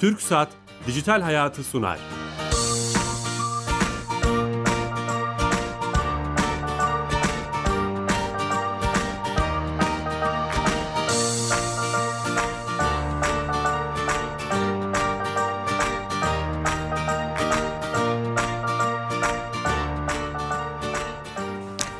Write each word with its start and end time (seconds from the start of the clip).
Türk 0.00 0.22
Saat 0.22 0.48
Dijital 0.86 1.20
Hayatı 1.20 1.64
sunar. 1.64 1.98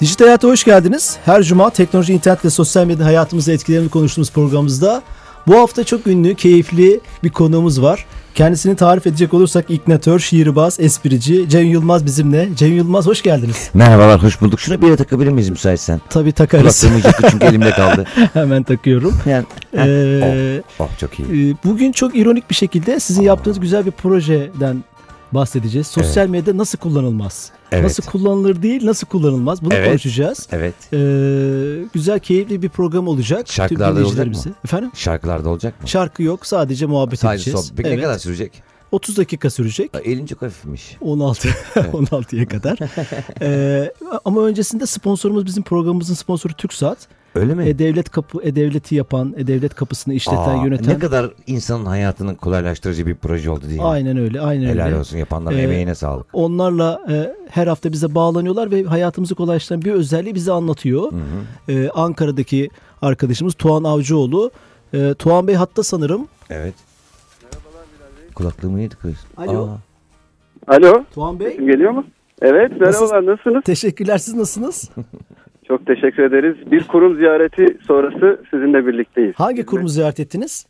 Dijital 0.00 0.24
Hayat'a 0.24 0.48
hoş 0.48 0.64
geldiniz. 0.64 1.16
Her 1.24 1.42
cuma 1.42 1.70
teknoloji, 1.70 2.12
internet 2.12 2.44
ve 2.44 2.50
sosyal 2.50 2.85
medya 2.85 3.07
hayatımızda 3.07 3.53
etkilerini 3.53 3.89
konuştuğumuz 3.89 4.32
programımızda 4.32 5.03
bu 5.46 5.57
hafta 5.57 5.85
çok 5.85 6.07
ünlü, 6.07 6.35
keyifli 6.35 7.00
bir 7.25 7.31
konuğumuz 7.31 7.82
var. 7.82 8.07
Kendisini 8.35 8.77
tarif 8.77 9.07
edecek 9.07 9.35
olursak 9.35 9.71
iknatör, 9.71 10.19
şiirbaz, 10.19 10.81
esprici 10.81 11.49
Cem 11.49 11.67
Yılmaz 11.67 12.07
bizimle. 12.07 12.49
Cem 12.57 12.77
Yılmaz 12.77 13.07
hoş 13.07 13.22
geldiniz. 13.22 13.71
Merhabalar, 13.75 14.22
hoş 14.22 14.41
bulduk. 14.41 14.61
Şunu 14.61 14.81
bir 14.82 14.86
yere 14.86 14.96
takabilir 14.96 15.31
miyiz 15.31 15.50
müsaitsen? 15.50 16.00
Tabii 16.11 16.32
takarız. 16.32 16.81
Kulaklığım 16.81 16.99
uzaktı 17.00 17.29
çünkü 17.31 17.46
elimde 17.46 17.71
kaldı. 17.71 18.05
Hemen 18.32 18.63
takıyorum. 18.63 19.14
Yani, 19.27 19.45
Ee, 19.77 20.63
oh, 20.79 20.85
oh, 20.85 20.99
çok 21.00 21.11
iyi. 21.21 21.50
e, 21.53 21.55
bugün 21.64 21.93
çok 21.93 22.17
ironik 22.17 22.50
bir 22.50 22.55
şekilde 22.55 23.00
sizin 23.00 23.22
yaptığınız 23.22 23.61
güzel 23.61 23.86
bir 23.86 23.91
projeden 23.91 24.85
bahsedeceğiz. 25.33 25.86
Sosyal 25.86 26.27
medya 26.29 26.57
nasıl 26.57 26.79
kullanılmaz? 26.79 27.50
Evet. 27.72 27.84
Nasıl 27.84 28.02
kullanılır 28.02 28.62
değil, 28.62 28.86
nasıl 28.86 29.06
kullanılmaz? 29.06 29.62
Bunu 29.64 29.74
Evet. 29.74 29.88
konuşacağız. 29.88 30.48
Evet. 30.52 30.74
Ee, 30.93 30.96
güzel, 31.94 32.19
keyifli 32.19 32.62
bir 32.62 32.69
program 32.69 33.08
olacak. 33.08 33.48
Şarkılarda 33.48 34.06
olacak 34.06 34.27
mı? 34.27 34.52
Efendim? 34.64 34.91
Şarkılarda 34.94 35.48
olacak 35.48 35.82
mı? 35.82 35.88
Şarkı 35.88 36.22
yok, 36.22 36.46
sadece 36.46 36.86
muhabbet 36.86 37.18
Sadece 37.18 37.42
edeceğiz. 37.42 37.60
sohbet. 37.66 37.76
Peki 37.76 37.88
Evet. 37.88 37.98
ne 37.98 38.04
kadar 38.04 38.18
sürecek? 38.18 38.62
30 38.92 39.16
dakika 39.16 39.50
sürecek. 39.50 39.91
Elin 40.04 40.26
çok 40.26 40.42
hafifmiş. 40.42 40.96
16 41.00 41.48
16'ya 41.76 42.48
kadar. 42.48 42.78
Ee, 43.42 43.92
ama 44.24 44.42
öncesinde 44.44 44.86
sponsorumuz 44.86 45.46
bizim 45.46 45.62
programımızın 45.62 46.14
sponsoru 46.14 46.52
TürkSat. 46.52 46.98
Öyle 47.36 47.54
mi? 47.54 47.68
E-Devlet 47.68 48.10
kapı 48.10 48.38
E-Devlet'i 48.42 48.94
yapan, 48.94 49.34
E-Devlet 49.36 49.74
kapısını 49.74 50.14
işleten, 50.14 50.58
Aa, 50.58 50.64
yöneten. 50.64 50.94
Ne 50.94 50.98
kadar 50.98 51.30
insanın 51.46 51.86
hayatını 51.86 52.36
kolaylaştırıcı 52.36 53.06
bir 53.06 53.14
proje 53.14 53.50
oldu 53.50 53.62
değil 53.68 53.80
mi? 53.80 53.84
Aynen 53.84 54.16
öyle, 54.16 54.40
aynen 54.40 54.66
Helal 54.68 54.86
öyle. 54.86 54.96
olsun 54.96 55.18
yapanların 55.18 55.58
Ee, 55.58 55.62
emeğine 55.62 55.94
sağlık. 55.94 56.26
Onlarla 56.32 57.02
e, 57.10 57.34
her 57.50 57.66
hafta 57.66 57.92
bize 57.92 58.14
bağlanıyorlar 58.14 58.70
ve 58.70 58.84
hayatımızı 58.84 59.34
kolaylaştıran 59.34 59.82
bir 59.82 59.92
özelliği 59.92 60.34
bize 60.34 60.52
anlatıyor. 60.52 61.12
Hı 61.12 61.16
hı. 61.16 61.72
Ee, 61.72 61.88
Ankara'daki 61.90 62.70
arkadaşımız 63.02 63.54
Tuğan 63.54 63.84
Avcıoğlu. 63.84 64.50
Ee, 64.94 65.14
Tuğan 65.18 65.46
Bey 65.46 65.54
hatta 65.54 65.82
sanırım. 65.82 66.28
Evet. 66.50 66.74
Kulaklığımı 68.34 68.76
niye 68.76 68.88
tıkıyorsun? 68.88 69.28
Alo. 69.36 69.68
Aa, 69.68 70.74
Alo, 70.74 71.04
Tuğan 71.14 71.40
Bey. 71.40 71.50
sesim 71.50 71.66
geliyor 71.66 71.90
mu? 71.90 72.04
Evet, 72.42 72.80
merhabalar, 72.80 73.26
nasılsınız? 73.26 73.64
Teşekkürler 73.64 74.18
siz 74.18 74.34
nasılsınız? 74.34 74.90
Çok 75.69 75.86
teşekkür 75.86 76.22
ederiz. 76.22 76.56
Bir 76.72 76.84
kurum 76.84 77.17
ziyareti 77.17 77.78
sonrası 77.86 78.41
sizinle 78.50 78.86
birlikteyiz. 78.86 79.34
Hangi 79.36 79.67
kurumu 79.67 79.89
ziyaret 79.89 80.20
ettiniz? 80.20 80.67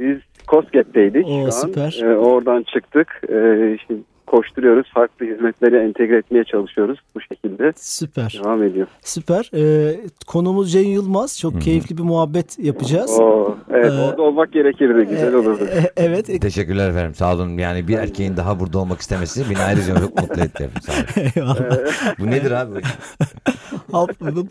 Biz 0.00 0.18
Kosket'teydik 0.46 1.26
Oo, 1.26 1.44
an. 1.44 1.50
süper. 1.50 2.00
Ee, 2.02 2.16
oradan 2.16 2.62
çıktık. 2.74 3.20
Ee, 3.28 3.78
şimdi 3.86 4.00
koşturuyoruz. 4.26 4.86
Farklı 4.94 5.26
hizmetleri 5.26 5.76
entegre 5.76 6.16
etmeye 6.16 6.44
çalışıyoruz. 6.44 6.98
Bu 7.14 7.20
şekilde 7.20 7.72
Süper. 7.76 8.40
devam 8.44 8.62
ediyor. 8.62 8.86
Süper. 9.00 9.50
Ee, 9.54 9.96
konumuz 10.26 10.72
Cem 10.72 10.84
Yılmaz. 10.84 11.38
Çok 11.40 11.60
keyifli 11.60 11.98
bir 11.98 12.02
muhabbet 12.02 12.58
yapacağız. 12.58 13.20
Oo, 13.20 13.56
evet, 13.70 13.86
Ee, 13.92 14.00
orada 14.02 14.22
olmak 14.22 14.52
gerekirdi. 14.52 15.06
Güzel 15.10 15.34
olurdu. 15.34 15.64
E- 15.64 15.92
evet. 16.04 16.30
e- 16.30 16.40
Teşekkürler 16.40 16.90
efendim 16.90 17.14
sağ 17.14 17.34
olun. 17.34 17.58
Yani 17.58 17.88
bir 17.88 17.98
erkeğin 17.98 18.36
daha 18.36 18.60
burada 18.60 18.78
olmak 18.78 19.00
istemesi 19.00 19.44
beni 19.50 19.58
ayrıca 19.58 19.94
çok 20.00 20.20
mutlu 20.22 20.42
etti 20.42 20.62
efendim. 20.64 20.82
Sağ 20.82 20.92
olun. 20.92 21.28
Eyvallah. 21.36 21.84
Bu 22.18 22.26
nedir 22.26 22.50
abi? 22.50 22.78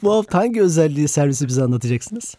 Bu 0.04 0.12
hafta 0.14 0.38
hangi 0.38 0.62
özelliği 0.62 1.08
servisi 1.08 1.48
bize 1.48 1.64
anlatacaksınız? 1.64 2.38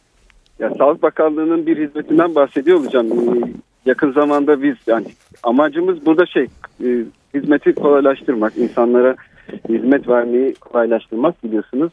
Ya, 0.58 0.70
Sağlık 0.78 1.02
Bakanlığı'nın 1.02 1.66
bir 1.66 1.88
hizmetinden 1.88 2.34
bahsediyor 2.34 2.80
olacağım. 2.80 3.06
Ee, 3.12 3.52
Yakın 3.86 4.12
zamanda 4.12 4.62
biz 4.62 4.76
yani 4.86 5.06
amacımız 5.42 6.06
burada 6.06 6.26
şey 6.26 6.46
e, 6.84 7.04
hizmeti 7.34 7.74
kolaylaştırmak, 7.74 8.56
insanlara 8.56 9.16
hizmet 9.68 10.08
vermeyi 10.08 10.54
kolaylaştırmak 10.54 11.44
biliyorsunuz. 11.44 11.92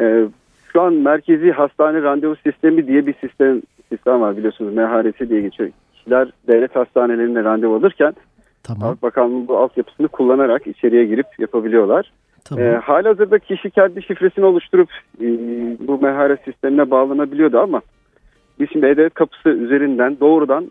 Ee, 0.00 0.24
şu 0.72 0.82
an 0.82 0.92
merkezi 0.92 1.50
hastane 1.50 2.02
randevu 2.02 2.36
sistemi 2.36 2.86
diye 2.86 3.06
bir 3.06 3.14
sistem 3.20 3.62
sistem 3.92 4.20
var 4.20 4.36
biliyorsunuz. 4.36 4.74
MHRS 4.74 5.28
diye 5.28 5.40
geçiyor. 5.40 5.70
Kişiler 5.94 6.28
devlet 6.48 6.76
hastanelerinde 6.76 7.44
randevu 7.44 7.74
alırken 7.74 8.14
Tamam. 8.62 8.80
Sağlık 8.80 9.02
Bakanlığı 9.02 9.48
bu 9.48 9.56
altyapısını 9.56 10.08
kullanarak 10.08 10.66
içeriye 10.66 11.04
girip 11.04 11.26
yapabiliyorlar. 11.38 12.12
Tamam. 12.44 12.64
Ee, 12.64 12.76
halihazırda 12.76 13.38
kişi 13.38 13.70
kendi 13.70 14.02
şifresini 14.02 14.44
oluşturup 14.44 14.90
e, 15.20 15.26
bu 15.88 15.98
MHR 15.98 16.36
sistemine 16.44 16.90
bağlanabiliyordu 16.90 17.58
ama 17.58 17.82
biz 18.60 18.68
şimdi 18.72 18.86
E-Devlet 18.86 19.14
kapısı 19.14 19.48
üzerinden 19.48 20.16
doğrudan 20.20 20.70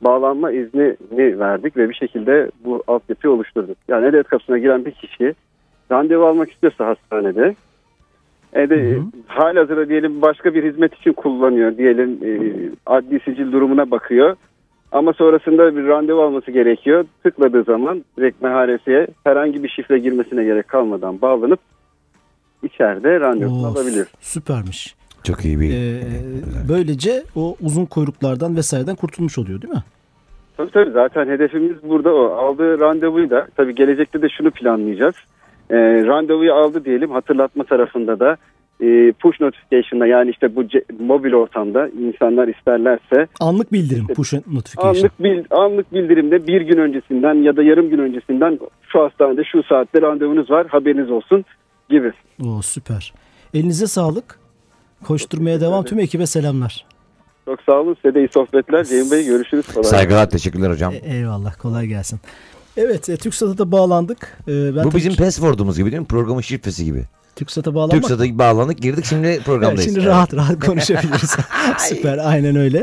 bağlanma 0.00 0.52
izni 0.52 0.96
verdik 1.12 1.76
ve 1.76 1.88
bir 1.88 1.94
şekilde 1.94 2.50
bu 2.64 2.82
altyapıyı 2.86 3.32
oluşturduk. 3.32 3.76
Yani 3.88 4.06
E-Devlet 4.06 4.28
kapısına 4.28 4.58
giren 4.58 4.84
bir 4.84 4.90
kişi 4.92 5.34
randevu 5.92 6.26
almak 6.26 6.50
istiyorsa 6.50 6.86
hastanede 6.86 7.54
e 8.52 8.70
de, 8.70 8.76
Hı 8.76 8.96
hı. 8.96 9.02
halihazırda 9.26 9.88
diyelim 9.88 10.22
başka 10.22 10.54
bir 10.54 10.64
hizmet 10.64 10.94
için 10.94 11.12
kullanıyor. 11.12 11.76
Diyelim 11.76 12.18
e, 12.24 12.30
adli 12.86 13.20
sicil 13.20 13.52
durumuna 13.52 13.90
bakıyor. 13.90 14.36
Ama 14.92 15.12
sonrasında 15.12 15.76
bir 15.76 15.86
randevu 15.86 16.22
alması 16.22 16.50
gerekiyor. 16.50 17.04
Tıkladığı 17.22 17.62
zaman 17.64 18.04
direkt 18.18 18.42
MHRS'ye 18.42 19.06
herhangi 19.24 19.62
bir 19.64 19.68
şifre 19.68 19.98
girmesine 19.98 20.44
gerek 20.44 20.68
kalmadan 20.68 21.20
bağlanıp 21.20 21.60
içeride 22.62 23.20
randevusunu 23.20 23.66
Oo, 23.66 23.70
alabilir. 23.70 24.06
süpermiş. 24.20 24.94
Çok 25.24 25.44
iyi 25.44 25.60
bir... 25.60 25.70
Ee, 25.74 26.00
böylece 26.68 27.22
o 27.36 27.56
uzun 27.62 27.84
kuyruklardan 27.84 28.56
vesaireden 28.56 28.96
kurtulmuş 28.96 29.38
oluyor 29.38 29.62
değil 29.62 29.74
mi? 29.74 29.82
Tabii 30.56 30.70
tabii 30.70 30.90
zaten 30.90 31.28
hedefimiz 31.28 31.76
burada 31.82 32.14
o. 32.14 32.24
Aldığı 32.32 32.80
randevuyu 32.80 33.30
da 33.30 33.46
tabii 33.56 33.74
gelecekte 33.74 34.22
de 34.22 34.28
şunu 34.28 34.50
planlayacağız. 34.50 35.14
Ee, 35.70 35.76
randevuyu 36.06 36.54
aldı 36.54 36.84
diyelim 36.84 37.10
hatırlatma 37.10 37.64
tarafında 37.64 38.20
da 38.20 38.36
e, 38.80 39.12
push 39.12 39.40
notification'da 39.40 40.06
yani 40.06 40.30
işte 40.30 40.56
bu 40.56 40.62
ce- 40.62 41.02
mobil 41.02 41.32
ortamda 41.32 41.88
insanlar 41.88 42.48
isterlerse 42.48 43.26
Anlık 43.40 43.72
bildirim, 43.72 44.06
push 44.06 44.32
notification. 44.32 44.94
anlık 44.94 45.22
bil, 45.22 45.44
anlık 45.50 45.92
bildirimde 45.92 46.46
bir 46.46 46.60
gün 46.60 46.78
öncesinden 46.78 47.34
ya 47.34 47.56
da 47.56 47.62
yarım 47.62 47.90
gün 47.90 47.98
öncesinden 47.98 48.58
şu 48.92 49.00
hastanede 49.00 49.44
şu 49.44 49.62
saatte 49.62 50.02
randevunuz 50.02 50.50
var 50.50 50.66
haberiniz 50.66 51.10
olsun 51.10 51.44
gibi. 51.90 52.12
Oo, 52.44 52.62
süper. 52.62 53.12
Elinize 53.54 53.86
sağlık. 53.86 54.38
Koşturmaya 55.04 55.60
devam. 55.60 55.84
Tüm 55.84 55.98
ekibe 55.98 56.26
selamlar. 56.26 56.86
Çok 57.44 57.62
sağ 57.62 57.80
olun 57.80 57.96
size 58.02 58.14
de 58.14 58.18
iyi 58.20 58.28
sohbetler. 58.34 58.84
Ceyhun 58.84 59.10
Bey 59.10 59.24
görüşürüz. 59.26 59.66
Kolay 59.66 59.82
gelsin. 59.82 59.96
Saygılar 59.96 60.30
teşekkürler 60.30 60.70
hocam. 60.70 60.92
E- 60.92 61.16
eyvallah. 61.16 61.56
Kolay 61.58 61.86
gelsin. 61.86 62.20
Evet, 62.76 63.08
e, 63.08 63.16
TürkSat'a 63.16 63.58
da 63.58 63.72
bağlandık. 63.72 64.38
E, 64.48 64.52
ben 64.52 64.74
Bu 64.84 64.88
tabii 64.88 64.94
bizim 64.96 65.12
ki- 65.12 65.18
password'umuz 65.18 65.78
gibi 65.78 65.90
değil 65.90 66.00
mi? 66.00 66.06
Programın 66.06 66.40
şifresi 66.40 66.84
gibi. 66.84 67.02
TürkSat'a 67.38 67.74
bağlanmak. 67.74 67.92
TürkSat'a 68.02 68.38
bağlandık 68.38 68.78
girdik 68.78 69.04
şimdi 69.04 69.40
programdayız. 69.44 69.84
şimdi 69.84 69.98
Evet. 69.98 70.08
rahat 70.08 70.34
rahat 70.34 70.60
konuşabiliriz. 70.66 71.30
Süper, 71.78 72.18
aynen 72.18 72.56
öyle. 72.56 72.78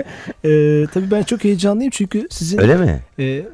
Ee, 0.46 0.88
tabii 0.94 1.12
ben 1.12 1.24
çok 1.24 1.44
heyecanlıyım 1.44 1.92
çünkü 1.92 2.28
sizin 2.32 2.58
Öyle 2.62 2.78
mi? 2.78 3.02
e, 3.20 3.24
e, 3.24 3.46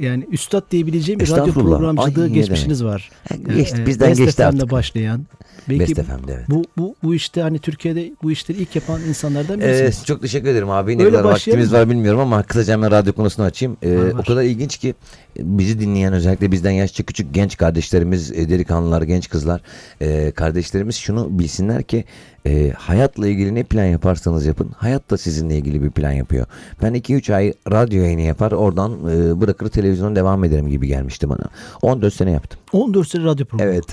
yani 0.00 0.26
üstad 0.32 0.70
diyebileceğim 0.70 1.20
bir 1.20 1.30
radyo 1.30 1.52
programcılığı 1.52 2.22
Ay, 2.24 2.30
geçmişiniz 2.30 2.84
var. 2.84 3.10
Geçti, 3.56 3.80
Ee, 3.82 3.86
bizden 3.86 4.10
Best 4.10 4.20
geçti 4.20 4.44
artık. 4.44 4.70
başlayan. 4.70 5.26
Belki 5.68 5.96
Best 5.96 6.08
FM'de 6.08 6.32
evet. 6.32 6.44
bu, 6.48 6.64
bu, 6.78 6.94
bu 7.02 7.14
işte 7.14 7.42
hani 7.42 7.58
Türkiye'de 7.58 8.10
bu 8.22 8.32
işleri 8.32 8.58
ilk 8.58 8.76
yapan 8.76 9.00
insanlardan 9.08 9.60
Ee, 9.60 9.64
birisiniz. 9.64 10.04
çok 10.04 10.22
teşekkür 10.22 10.48
ederim 10.48 10.70
abi. 10.70 10.98
Ne 10.98 11.04
kadar 11.04 11.24
vaktimiz 11.24 11.72
var 11.72 11.90
bilmiyorum 11.90 12.20
ama 12.20 12.42
kısaca 12.42 12.72
hemen 12.72 12.90
radyo 12.90 13.12
konusunu 13.12 13.46
açayım. 13.46 13.76
Ee, 13.82 13.96
Var, 13.98 14.04
var. 14.04 14.12
o 14.18 14.22
kadar 14.22 14.42
ilginç 14.42 14.76
ki 14.76 14.94
bizi 15.38 15.80
dinleyen 15.80 16.12
özellikle 16.12 16.52
bizden 16.52 16.70
yaşça 16.70 17.02
küçük 17.04 17.34
genç 17.34 17.56
kardeşlerimiz, 17.56 18.32
e, 18.32 18.48
delikanlılar, 18.48 19.02
genç 19.02 19.28
kızlar, 19.28 19.60
e, 20.00 20.30
kardeşlerimiz 20.44 20.96
şunu 20.96 21.38
bilsinler 21.38 21.82
ki 21.82 22.04
e, 22.46 22.70
hayatla 22.70 23.28
ilgili 23.28 23.54
ne 23.54 23.62
plan 23.62 23.84
yaparsanız 23.84 24.46
yapın, 24.46 24.70
hayat 24.76 25.10
da 25.10 25.18
sizinle 25.18 25.56
ilgili 25.56 25.82
bir 25.82 25.90
plan 25.90 26.12
yapıyor. 26.12 26.46
Ben 26.82 26.94
2-3 26.94 27.34
ay 27.34 27.52
radyo 27.70 28.02
yayını 28.02 28.20
yapar, 28.20 28.52
oradan 28.52 28.92
e, 28.92 29.40
bırakır 29.40 29.68
televizyona 29.68 30.16
devam 30.16 30.44
ederim 30.44 30.68
gibi 30.68 30.86
gelmişti 30.86 31.28
bana. 31.28 31.44
14 31.82 32.14
sene 32.14 32.30
yaptım. 32.30 32.60
14 32.72 33.08
sene 33.08 33.24
radyo 33.24 33.46
programı. 33.46 33.70
Evet. 33.70 33.84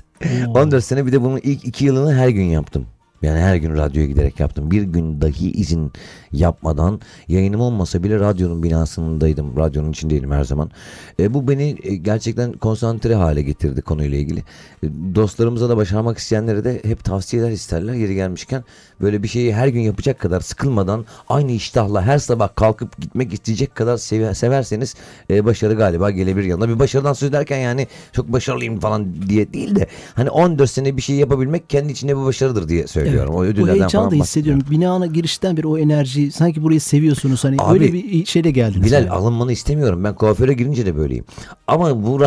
Oo. 0.48 0.60
14 0.60 0.84
sene 0.84 1.06
bir 1.06 1.12
de 1.12 1.22
bunun 1.22 1.40
ilk 1.44 1.66
2 1.66 1.86
yılını 1.86 2.14
her 2.14 2.30
gün 2.30 2.44
yaptım. 2.44 2.86
Yani 3.22 3.40
her 3.40 3.56
gün 3.56 3.74
radyoya 3.78 4.08
giderek 4.08 4.40
yaptım. 4.40 4.72
Bir 4.72 4.82
gün 4.82 5.22
dahi 5.22 5.52
izin 5.52 5.92
yapmadan 6.32 7.02
yayınım 7.28 7.62
olmasa 7.62 8.04
bile 8.04 8.20
radyonun 8.20 8.64
binasındaydım. 8.64 9.58
Radyonun 9.58 9.92
içindeydim 9.92 10.32
her 10.32 10.44
zaman. 10.44 10.72
E, 11.20 11.34
bu 11.34 11.48
beni 11.48 11.78
e, 11.84 11.96
gerçekten 11.96 12.54
konsantre 12.54 13.16
hale 13.16 13.42
getirdi 13.42 13.82
konuyla 13.82 14.18
ilgili. 14.18 14.40
E, 14.84 14.88
dostlarımıza 15.16 15.70
da 15.70 15.78
başarmak 15.78 16.18
isteyenlere 16.18 16.64
de 16.64 16.82
hep 16.84 17.04
tavsiyeler 17.04 17.52
isterler. 17.52 17.94
Yeri 17.94 18.16
gelmişken 18.16 18.64
böyle 19.02 19.24
bir 19.24 19.28
şeyi 19.28 19.54
her 19.54 19.68
gün 19.68 19.82
yapacak 19.82 20.20
kadar 20.20 20.42
sıkılmadan 20.42 21.06
aynı 21.30 21.52
iştahla 21.52 22.02
her 22.02 22.18
sabah 22.18 22.56
kalkıp 22.56 22.98
gitmek 23.02 23.34
isteyecek 23.34 23.76
kadar 23.76 23.98
sever, 23.98 24.34
severseniz 24.34 24.96
e, 25.30 25.46
başarı 25.46 25.74
galiba 25.74 26.12
gelebilir 26.12 26.48
yanına. 26.48 26.70
Bir 26.70 26.80
başarıdan 26.80 27.14
söz 27.14 27.30
ederken 27.30 27.58
yani 27.58 27.88
çok 28.12 28.28
başarılıyım 28.28 28.80
falan 28.80 29.22
diye 29.30 29.54
değil 29.54 29.76
de 29.76 29.88
hani 30.14 30.30
14 30.30 30.70
sene 30.70 30.98
bir 30.98 31.02
şey 31.02 31.16
yapabilmek 31.16 31.70
kendi 31.70 31.92
içinde 31.92 32.18
bir 32.18 32.26
başarıdır 32.26 32.70
diye 32.70 32.88
söylüyorum. 32.88 33.11
O 33.20 33.34
bu 33.34 33.46
ödüllerden 33.46 33.72
heyecanı 33.72 33.92
falan 33.92 34.12
da 34.12 34.16
hissediyorum. 34.16 34.64
Binana 34.72 35.06
girişten 35.06 35.58
beri 35.58 35.68
o 35.68 35.78
enerji 35.78 36.32
sanki 36.32 36.64
burayı 36.64 36.82
seviyorsunuz. 36.82 37.44
Hani 37.44 37.56
Abi, 37.60 37.74
öyle 37.74 37.94
bir 37.94 38.26
şeyle 38.26 38.52
geldiniz. 38.52 38.86
Bilal 38.86 39.02
yani. 39.02 39.10
alınmanı 39.12 39.52
istemiyorum. 39.52 40.04
Ben 40.04 40.16
kuaföre 40.16 40.54
girince 40.54 40.86
de 40.86 40.98
böyleyim. 40.98 41.26
Ama 41.68 42.04
bu 42.04 42.20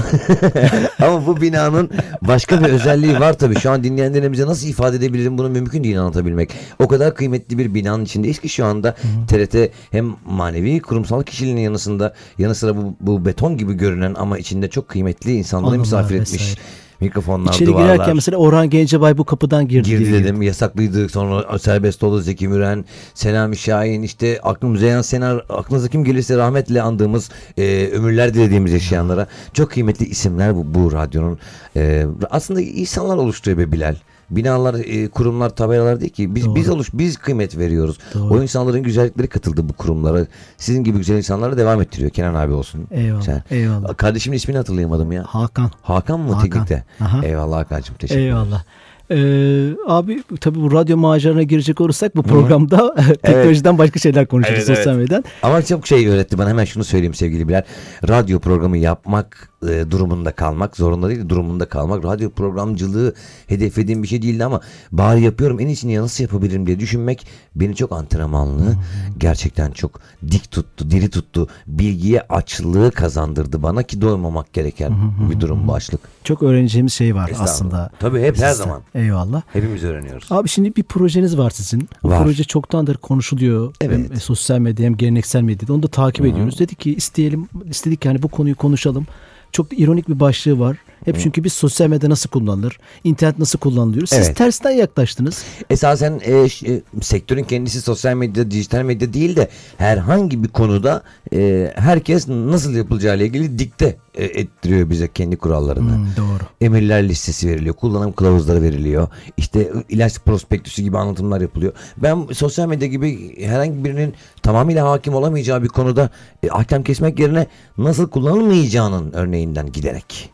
ama 1.02 1.26
bu 1.26 1.40
binanın 1.40 1.90
başka 2.22 2.60
bir 2.60 2.68
özelliği 2.68 3.20
var 3.20 3.38
tabii. 3.38 3.60
Şu 3.60 3.70
an 3.70 3.84
dinleyenlerimize 3.84 4.46
nasıl 4.46 4.68
ifade 4.68 4.96
edebilirim 4.96 5.38
bunu 5.38 5.48
mümkün 5.50 5.84
değil 5.84 6.00
anlatabilmek. 6.00 6.50
O 6.78 6.88
kadar 6.88 7.14
kıymetli 7.14 7.58
bir 7.58 7.74
binanın 7.74 8.04
içindeyiz 8.04 8.38
ki 8.38 8.48
şu 8.48 8.64
anda 8.64 8.94
TRT 9.28 9.70
hem 9.90 10.14
manevi 10.26 10.80
kurumsal 10.80 11.22
kişiliğinin 11.22 11.60
yanısında 11.60 12.14
yanı 12.38 12.54
sıra 12.54 12.76
bu, 12.76 12.96
bu 13.00 13.24
beton 13.24 13.56
gibi 13.56 13.74
görünen 13.74 14.14
ama 14.14 14.38
içinde 14.38 14.70
çok 14.70 14.88
kıymetli 14.88 15.32
insanları 15.34 15.66
Anılar 15.68 15.80
misafir 15.80 16.14
etmiş. 16.14 16.32
vesaire. 16.32 16.60
Mikrofonlar, 17.00 17.52
İçeri 17.52 17.68
duvarlar. 17.68 17.94
girerken 17.94 18.14
mesela 18.14 18.38
Orhan 18.38 18.70
Gencebay 18.70 19.18
bu 19.18 19.24
kapıdan 19.24 19.68
girdi. 19.68 19.88
Girdi 19.88 20.06
diye 20.06 20.24
dedim 20.24 20.42
yasaklıydı 20.42 21.08
sonra 21.08 21.58
serbest 21.58 22.02
oldu 22.02 22.20
Zeki 22.20 22.48
Müren, 22.48 22.84
Selami 23.14 23.56
Şahin 23.56 24.02
işte 24.02 24.40
aklım 24.42 24.76
Zeyhan 24.76 25.02
Senar 25.02 25.44
aklınıza 25.48 25.88
kim 25.88 26.04
gelirse 26.04 26.36
rahmetle 26.36 26.82
andığımız 26.82 27.30
e, 27.58 27.90
ömürler 27.92 28.34
dilediğimiz 28.34 28.72
yaşayanlara 28.72 29.26
çok 29.52 29.70
kıymetli 29.70 30.06
isimler 30.06 30.56
bu, 30.56 30.74
bu 30.74 30.92
radyonun 30.92 31.38
e, 31.76 32.06
aslında 32.30 32.60
insanlar 32.60 33.16
oluşturuyor 33.16 33.58
be 33.58 33.72
Bilal. 33.72 33.96
Binalar, 34.30 34.74
e, 34.74 35.08
kurumlar, 35.08 35.50
tabelalar 35.56 36.00
değil 36.00 36.12
ki. 36.12 36.34
Biz 36.34 36.46
Doğru. 36.46 36.54
biz 36.54 36.68
oluş 36.68 36.90
biz 36.92 37.16
kıymet 37.16 37.58
veriyoruz. 37.58 37.98
Doğru. 38.14 38.34
O 38.34 38.42
insanların 38.42 38.82
güzellikleri 38.82 39.26
katıldı 39.28 39.68
bu 39.68 39.72
kurumlara. 39.72 40.26
Sizin 40.56 40.84
gibi 40.84 40.98
güzel 40.98 41.16
insanlara 41.16 41.56
devam 41.56 41.82
ettiriyor. 41.82 42.10
Kenan 42.10 42.34
abi 42.34 42.52
olsun. 42.52 42.86
Eyvallah, 42.90 43.22
Sen. 43.22 43.42
eyvallah. 43.50 43.96
Kardeşimin 43.96 44.36
ismini 44.36 44.56
hatırlayamadım 44.58 45.12
ya. 45.12 45.24
Hakan. 45.28 45.70
Hakan 45.82 46.20
mı 46.20 46.32
Hakan. 46.32 46.42
Teknik'te? 46.50 46.84
Aha. 47.00 47.24
Eyvallah 47.26 47.58
Hakan'cığım 47.58 47.96
teşekkür 47.96 48.20
ederim. 48.20 48.36
Eyvallah. 48.36 48.62
Ee, 49.10 49.70
abi 49.86 50.22
tabii 50.40 50.60
bu 50.60 50.72
radyo 50.72 50.96
maceralarına 50.96 51.42
girecek 51.42 51.80
olursak 51.80 52.16
bu 52.16 52.22
programda 52.22 52.94
teknolojiden 53.22 53.78
başka 53.78 54.00
şeyler 54.00 54.26
konuşuruz 54.26 54.58
Evet, 54.58 54.78
sosyal 54.78 54.96
medyadan. 54.96 55.24
Ama 55.42 55.62
çok 55.62 55.86
şey 55.86 56.08
öğretti 56.08 56.38
bana 56.38 56.48
hemen 56.48 56.64
şunu 56.64 56.84
söyleyeyim 56.84 57.14
sevgili 57.14 57.48
Bilal. 57.48 57.62
Radyo 58.08 58.38
programı 58.40 58.78
yapmak 58.78 59.48
e, 59.68 59.90
durumunda 59.90 60.32
kalmak 60.32 60.76
zorunda 60.76 61.08
değil 61.08 61.28
durumunda 61.28 61.68
kalmak. 61.68 62.04
Radyo 62.04 62.30
programcılığı 62.30 63.14
hedeflediğim 63.46 64.02
bir 64.02 64.08
şey 64.08 64.22
değildi 64.22 64.44
ama 64.44 64.60
bari 64.92 65.22
yapıyorum 65.22 65.60
en 65.60 65.66
iyisini 65.66 65.92
ya 65.92 66.02
nasıl 66.02 66.24
yapabilirim 66.24 66.66
diye 66.66 66.80
düşünmek 66.80 67.26
beni 67.54 67.76
çok 67.76 67.92
antrenmanlı 67.92 68.76
gerçekten 69.18 69.70
çok 69.70 70.00
dik 70.30 70.50
tuttu 70.50 70.90
diri 70.90 71.10
tuttu 71.10 71.48
bilgiye 71.66 72.20
açlığı 72.20 72.90
kazandırdı 72.90 73.62
bana 73.62 73.82
ki 73.82 74.00
doymamak 74.00 74.52
gereken 74.52 74.92
bir 75.30 75.40
durum 75.40 75.68
bu 75.68 75.74
açlık. 75.74 76.00
Çok 76.24 76.42
öğreneceğimiz 76.42 76.92
şey 76.92 77.14
var 77.14 77.30
aslında. 77.40 77.90
Tabii 77.98 78.20
hep 78.20 78.38
her 78.38 78.52
zaman. 78.52 78.82
Eyvallah. 78.94 79.42
Hepimiz 79.52 79.84
öğreniyoruz. 79.84 80.32
Abi 80.32 80.48
şimdi 80.48 80.76
bir 80.76 80.82
projeniz 80.82 81.38
var 81.38 81.50
sizin. 81.50 81.88
Var. 82.04 82.22
proje 82.22 82.44
çoktandır 82.44 82.96
konuşuluyor. 82.96 83.74
Evet. 83.80 84.10
Hem 84.10 84.16
sosyal 84.20 84.58
medya 84.58 84.86
hem 84.86 84.96
geleneksel 84.96 85.42
medyada. 85.42 85.72
Onu 85.72 85.82
da 85.82 85.88
takip 85.88 86.26
ediyoruz. 86.26 86.58
Dedik 86.58 86.80
ki 86.80 86.94
isteyelim, 86.94 87.48
istedik 87.64 88.04
yani 88.04 88.22
bu 88.22 88.28
konuyu 88.28 88.54
konuşalım. 88.56 89.06
Çok 89.52 89.78
ironik 89.78 90.08
bir 90.08 90.20
başlığı 90.20 90.58
var. 90.58 90.76
Hep 91.04 91.20
çünkü 91.20 91.44
biz 91.44 91.52
sosyal 91.52 91.88
medya 91.88 92.10
nasıl 92.10 92.30
kullanılır, 92.30 92.78
internet 93.04 93.38
nasıl 93.38 93.58
kullanılıyor. 93.58 94.06
Siz 94.06 94.18
Evet. 94.26 94.36
tersten 94.36 94.70
yaklaştınız. 94.70 95.42
Esasen 95.70 96.20
e, 96.24 96.48
ş- 96.48 96.72
e, 96.72 96.82
sektörün 97.02 97.44
kendisi 97.44 97.80
sosyal 97.82 98.14
medya, 98.16 98.50
dijital 98.50 98.82
medya 98.82 99.12
değil 99.12 99.36
de 99.36 99.48
herhangi 99.78 100.42
bir 100.44 100.48
konuda 100.48 101.02
e, 101.34 101.72
herkes 101.76 102.28
nasıl 102.28 102.74
yapılacağıyla 102.74 103.26
ilgili 103.26 103.58
dikte 103.58 103.96
e, 104.14 104.24
ettiriyor 104.24 104.90
bize 104.90 105.08
kendi 105.08 105.36
kurallarını. 105.36 105.96
Hmm, 105.96 106.06
doğru. 106.16 106.42
Emirler 106.60 107.08
listesi 107.08 107.48
veriliyor, 107.48 107.74
kullanım 107.74 108.12
kılavuzları 108.12 108.62
veriliyor. 108.62 109.08
İşte 109.36 109.72
ilaç 109.88 110.18
prospektüsü 110.18 110.82
gibi 110.82 110.98
anlatımlar 110.98 111.40
yapılıyor. 111.40 111.72
Ben 111.96 112.26
sosyal 112.32 112.68
medya 112.68 112.88
gibi 112.88 113.40
herhangi 113.46 113.84
birinin 113.84 114.14
tamamıyla 114.42 114.90
hakim 114.90 115.14
olamayacağı 115.14 115.62
bir 115.62 115.68
konuda 115.68 116.10
e, 116.42 116.50
ahkam 116.50 116.82
kesmek 116.82 117.18
yerine 117.18 117.46
nasıl 117.78 118.10
kullanılmayacağının 118.10 119.12
örneğinden 119.12 119.72
giderek. 119.72 120.30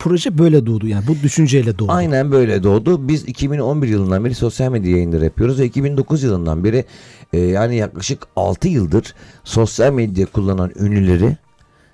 Proje 0.00 0.38
böyle 0.38 0.66
doğdu 0.66 0.86
yani 0.86 1.06
bu 1.06 1.14
düşünceyle 1.22 1.78
doğdu. 1.78 1.92
Aynen 1.92 2.32
böyle 2.32 2.62
doğdu. 2.62 3.08
Biz 3.08 3.24
2011 3.24 3.88
yılından 3.88 4.24
beri 4.24 4.34
sosyal 4.34 4.72
medya 4.72 4.90
yayınları 4.90 5.24
yapıyoruz 5.24 5.60
ve 5.60 5.64
2009 5.64 6.22
yılından 6.22 6.64
beri 6.64 6.84
e, 7.32 7.40
yani 7.40 7.76
yaklaşık 7.76 8.22
6 8.36 8.68
yıldır 8.68 9.14
sosyal 9.44 9.92
medya 9.92 10.26
kullanan 10.26 10.72
ünlüleri, 10.80 11.36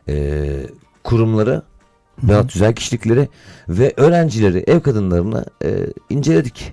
e, 0.08 0.46
kurumları, 1.04 1.62
veya 2.22 2.46
tüzel 2.46 2.74
kişilikleri 2.74 3.28
ve 3.68 3.92
öğrencileri, 3.96 4.64
ev 4.66 4.80
kadınlarını 4.80 5.44
e, 5.64 5.86
inceledik. 6.10 6.72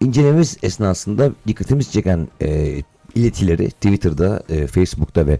İncelememiz 0.00 0.56
esnasında 0.62 1.32
dikkatimiz 1.46 1.92
çeken 1.92 2.28
e, 2.42 2.76
iletileri 3.14 3.70
Twitter'da, 3.70 4.42
e, 4.48 4.66
Facebook'ta 4.66 5.26
ve 5.26 5.38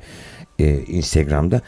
e, 0.59 0.79
Instagram'da 0.79 1.61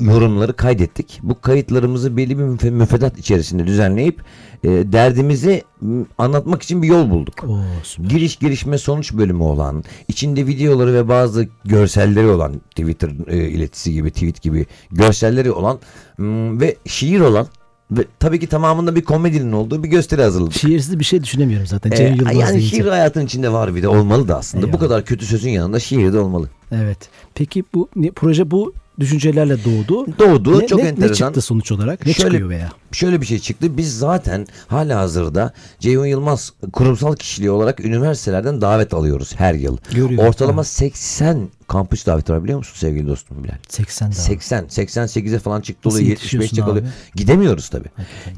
yorumları 0.00 0.52
kaydettik. 0.52 1.20
Bu 1.22 1.40
kayıtlarımızı 1.40 2.16
belli 2.16 2.38
bir 2.38 2.70
müfredat 2.70 3.18
içerisinde 3.18 3.66
düzenleyip 3.66 4.22
e, 4.64 4.68
derdimizi 4.68 5.62
m, 5.80 6.04
anlatmak 6.18 6.62
için 6.62 6.82
bir 6.82 6.88
yol 6.88 7.10
bulduk. 7.10 7.44
Oo, 7.48 7.60
süper. 7.82 8.10
Giriş 8.10 8.38
gelişme 8.38 8.78
sonuç 8.78 9.12
bölümü 9.12 9.42
olan, 9.42 9.84
içinde 10.08 10.46
videoları 10.46 10.94
ve 10.94 11.08
bazı 11.08 11.48
görselleri 11.64 12.26
olan 12.26 12.60
Twitter 12.70 13.10
e, 13.26 13.48
iletisi 13.48 13.92
gibi, 13.92 14.10
tweet 14.10 14.42
gibi 14.42 14.66
görselleri 14.90 15.52
olan 15.52 15.78
m, 16.18 16.60
ve 16.60 16.76
şiir 16.86 17.20
olan 17.20 17.46
ve 17.90 18.04
tabii 18.18 18.40
ki 18.40 18.46
tamamında 18.46 18.96
bir 18.96 19.04
komedinin 19.04 19.52
olduğu 19.52 19.84
bir 19.84 19.88
gösteri 19.88 20.22
hazırladık. 20.22 20.54
Şiirsiz 20.54 20.98
bir 20.98 21.04
şey 21.04 21.22
düşünemiyorum 21.22 21.66
zaten. 21.66 21.90
Cem 21.90 22.14
Yılmaz 22.14 22.34
yani 22.34 22.52
deyince. 22.52 22.76
şiir 22.76 22.86
hayatın 22.86 23.26
içinde 23.26 23.52
var 23.52 23.74
bir 23.74 23.82
de 23.82 23.88
olmalı 23.88 24.28
da 24.28 24.38
aslında. 24.38 24.62
Bu 24.62 24.66
Eyvallah. 24.66 24.80
kadar 24.80 25.04
kötü 25.04 25.26
sözün 25.26 25.50
yanında 25.50 25.80
şiir 25.80 26.12
de 26.12 26.18
olmalı. 26.18 26.50
Evet. 26.72 26.98
Peki 27.34 27.64
bu 27.74 27.88
ne, 27.96 28.10
proje 28.10 28.50
bu 28.50 28.72
düşüncelerle 29.00 29.56
doğdu. 29.64 30.06
Doğdu 30.18 30.58
Ne, 30.60 30.66
çok 30.66 30.78
ne, 30.78 30.84
ne 30.84 30.88
enteresan. 30.88 31.26
çıktı 31.26 31.40
sonuç 31.40 31.72
olarak? 31.72 32.06
Ne 32.06 32.12
Şöyle- 32.12 32.30
çıkıyor 32.30 32.50
veya? 32.50 32.68
Şöyle 32.92 33.20
bir 33.20 33.26
şey 33.26 33.38
çıktı. 33.38 33.76
Biz 33.76 33.98
zaten 33.98 34.46
hala 34.68 35.00
hazırda 35.00 35.52
Ceyhun 35.78 36.06
Yılmaz 36.06 36.52
kurumsal 36.72 37.16
kişiliği 37.16 37.50
olarak 37.50 37.80
üniversitelerden 37.80 38.60
davet 38.60 38.94
alıyoruz 38.94 39.34
her 39.36 39.54
yıl. 39.54 39.78
Görüyorum. 39.90 40.28
Ortalama 40.28 40.62
Evet. 40.62 40.68
80 40.68 41.48
kampüs 41.68 42.06
daveti 42.06 42.32
var 42.32 42.44
biliyor 42.44 42.58
musun 42.58 42.74
sevgili 42.76 43.08
dostum 43.08 43.44
Bilal? 43.44 43.54
80 43.68 44.06
daha. 44.06 44.14
80, 44.20 44.64
88'e 44.64 45.38
falan 45.38 45.60
çıktı 45.60 45.88
oluyor, 45.88 46.06
yetişiyorsun 46.06 46.56
75'te 46.56 46.66
kalıyor. 46.66 46.86
Gidemiyoruz 47.14 47.68
tabii. 47.68 47.88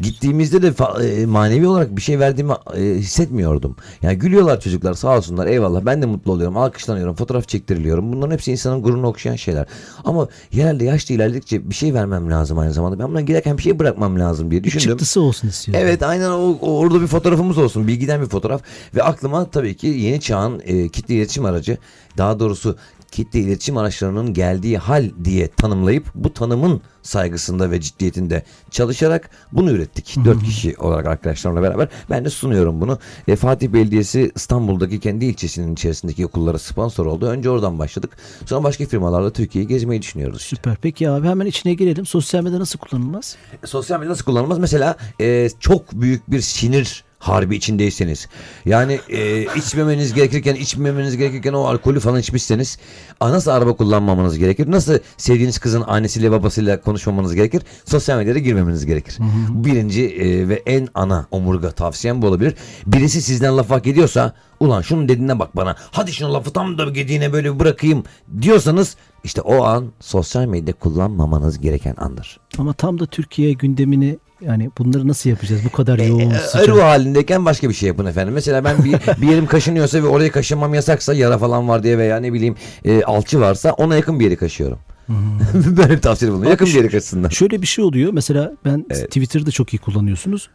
Gittiğimizde 0.01 0.63
de 0.63 0.73
e, 1.05 1.27
manevi 1.27 1.67
olarak 1.67 1.97
bir 1.97 2.03
şey 2.03 2.19
verdiğimi 2.19 2.53
e, 2.77 2.81
hissetmiyordum. 2.81 3.77
Yani 4.03 4.19
gülüyorlar 4.19 4.61
çocuklar 4.61 4.95
sağ 4.95 5.17
olsunlar 5.17 5.47
eyvallah 5.47 5.87
ben 5.87 6.03
de 6.03 6.07
mutlu 6.07 6.33
oluyorum 6.33 6.57
alkışlanıyorum 6.57 7.15
fotoğraf 7.15 7.49
çektiriliyorum. 7.49 8.13
Bunların 8.13 8.33
hepsi 8.33 8.53
insanın 8.53 8.83
gururunu 8.83 9.07
okşayan 9.07 9.37
şeyler. 9.37 9.67
Ama 10.05 10.29
herhalde 10.51 10.85
yaşta 10.85 11.15
ilerledikçe 11.15 11.71
bir 11.71 11.75
şey 11.75 11.95
vermem 11.95 12.31
lazım 12.31 12.59
aynı 12.59 12.73
zamanda. 12.73 12.99
Ben 12.99 13.09
buna 13.09 13.21
giderken 13.21 13.59
bir 13.59 13.63
şey 13.63 13.79
bırakmam 13.79 14.21
lazım 14.21 14.40
diye 14.51 14.61
Bir 14.61 14.65
düşündüm. 14.67 14.89
çıktısı 14.89 15.21
olsun 15.21 15.49
istiyorum. 15.49 15.85
Evet 15.87 16.03
aynen 16.03 16.31
o, 16.31 16.59
o- 16.61 16.79
orada 16.79 17.01
bir 17.01 17.07
fotoğrafımız 17.07 17.59
olsun. 17.59 17.87
Bilgiden 17.89 18.21
bir 18.23 18.27
fotoğraf. 18.27 18.63
Ve 18.95 19.03
aklıma 19.03 19.51
tabii 19.51 19.77
ki 19.77 19.87
yeni 19.87 20.21
çağın 20.21 20.61
e, 20.65 20.89
kitle 20.89 21.15
iletişim 21.15 21.45
aracı 21.45 21.79
daha 22.19 22.41
doğrusu 22.41 22.77
kitle 23.11 23.41
iletişim 23.41 23.77
araçlarının 23.77 24.35
geldiği 24.35 24.79
hal 24.79 25.11
diye 25.25 25.49
tanımlayıp 25.49 26.05
bu 26.15 26.35
tanımın 26.35 26.81
saygısında 27.03 27.71
ve 27.71 27.81
ciddiyetinde 27.81 28.43
çalışarak 28.71 29.31
bunu 29.53 29.71
ürettik. 29.71 30.17
Dört 30.25 30.43
kişi 30.43 30.77
olarak 30.79 31.07
arkadaşlarımla 31.07 31.63
beraber. 31.63 31.89
Ben 32.11 32.25
de 32.25 32.31
sunuyorum 32.31 32.81
bunu. 32.81 32.99
E, 33.29 33.37
Fatih 33.37 33.69
Belediyesi 33.69 34.33
İstanbul'daki 34.35 35.01
kendi 35.01 35.25
ilçesinin 35.25 35.73
içerisindeki 35.73 36.27
okullara 36.27 36.59
sponsor 36.59 37.07
oldu. 37.07 37.27
Önce 37.27 37.51
oradan 37.51 37.79
başladık. 37.79 38.17
Sonra 38.47 38.65
başka 38.65 38.87
firmalarla 38.87 39.33
Türkiye'yi 39.33 39.69
gezmeyi 39.69 40.03
düşünüyoruz. 40.03 40.43
Süper. 40.43 40.77
Peki 40.83 41.11
abi 41.11 41.29
hemen 41.29 41.47
içine 41.47 41.75
girelim. 41.75 42.07
Sosyal 42.07 42.43
medya 42.43 42.61
nasıl 42.61 42.79
kullanılmaz? 42.79 43.37
Sosyal 43.65 43.99
medya 43.99 44.11
nasıl 44.11 44.25
kullanılmaz? 44.25 44.59
Mesela 44.59 44.97
e, 45.21 45.49
çok 45.61 45.93
büyük 45.93 46.31
bir 46.31 46.41
sinir 46.41 47.05
harbi 47.21 47.57
içindeyseniz 47.57 48.29
yani 48.65 49.01
e, 49.09 49.43
içmemeniz 49.57 50.15
gerekirken 50.15 50.55
içmemeniz 50.55 51.17
gerekirken 51.17 51.53
o 51.53 51.65
alkolü 51.65 52.01
falan 52.01 52.21
içmişseniz 52.21 52.79
a, 53.21 53.31
nasıl 53.33 53.51
araba 53.51 53.77
kullanmamanız 53.77 54.39
gerekir? 54.39 54.71
Nasıl 54.71 54.99
sevdiğiniz 55.17 55.59
kızın 55.59 55.83
annesiyle 55.87 56.31
babasıyla 56.31 56.81
konuşmamanız 56.81 57.35
gerekir? 57.35 57.63
Sosyal 57.85 58.19
medyaya 58.19 58.39
girmemeniz 58.39 58.87
gerekir. 58.87 59.19
Birinci 59.49 60.07
e, 60.07 60.49
ve 60.49 60.63
en 60.67 60.89
ana 60.95 61.27
omurga 61.31 61.71
tavsiyem 61.71 62.23
bu 62.23 62.27
olabilir. 62.27 62.55
Birisi 62.87 63.23
sizden 63.23 63.57
laf 63.57 63.71
hak 63.71 63.87
ediyorsa 63.87 64.35
ulan 64.61 64.83
şunun 64.83 65.09
dediğine 65.09 65.39
bak 65.39 65.57
bana 65.57 65.77
hadi 65.91 66.13
şunu 66.13 66.35
lafı 66.35 66.51
tam 66.53 66.79
da 66.79 66.85
gediğine 66.85 67.33
böyle 67.33 67.59
bırakayım 67.59 68.05
diyorsanız 68.43 68.97
işte 69.25 69.41
o 69.41 69.65
an 69.65 69.93
sosyal 70.01 70.47
medya 70.47 70.75
kullanmamanız 70.75 71.61
gereken 71.61 71.95
andır. 71.99 72.41
Ama 72.59 72.73
tam 72.73 73.01
da 73.01 73.07
Türkiye 73.07 73.53
gündemini 73.53 74.19
yani 74.41 74.71
bunları 74.79 75.09
nasıl 75.09 75.31
yapacağız? 75.31 75.63
Bu 75.65 75.71
kadar 75.77 75.99
yoğun, 75.99 76.31
E, 76.31 76.39
sıcak. 76.39 76.69
ruh 76.69 76.83
halindeyken 76.83 77.45
başka 77.45 77.69
bir 77.69 77.75
şey 77.75 77.87
yapın 77.87 78.07
efendim. 78.07 78.35
Mesela 78.35 78.65
ben 78.65 78.85
bir, 78.85 78.93
bir 79.23 79.29
yerim 79.31 79.47
kaşınıyorsa 79.47 80.03
ve 80.03 80.07
orayı 80.07 80.33
kaşınmam 80.33 80.75
yasaksa 80.75 81.15
yara 81.15 81.39
falan 81.39 81.69
var 81.69 81.83
diye 81.83 81.99
veya 81.99 82.21
ne 82.21 82.33
bileyim 82.33 82.55
e, 82.85 83.03
alçı 83.03 83.41
varsa 83.41 83.73
ona 83.73 83.97
yakın 83.97 84.21
bir 84.21 84.25
yeri 84.25 84.37
kaşıyorum. 84.37 84.79
Böyle 85.55 85.91
bir 85.91 86.01
tavsiye 86.01 86.31
bulunuyor. 86.31 86.51
Yakın 86.51 86.67
bir 86.67 86.75
yeri 86.75 86.89
kaşısınlar. 86.89 87.31
Şöyle 87.31 87.63
bir 87.63 87.67
şey 87.67 87.85
oluyor. 87.85 88.13
Mesela 88.13 88.53
ben 88.65 88.83
Twitter'da 88.89 89.51
çok 89.51 89.75
iyi 89.75 89.79
kullanıyorsunuz. 89.79 90.51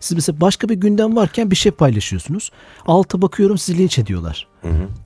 Siz 0.00 0.14
mesela 0.14 0.40
başka 0.40 0.68
bir 0.68 0.74
gündem 0.74 1.16
varken 1.16 1.50
bir 1.50 1.56
şey 1.56 1.72
paylaşıyorsunuz. 1.72 2.50
Alta 2.86 3.22
bakıyorum 3.22 3.58
sizi 3.58 3.78
linç 3.78 3.98
ediyorlar. 3.98 4.46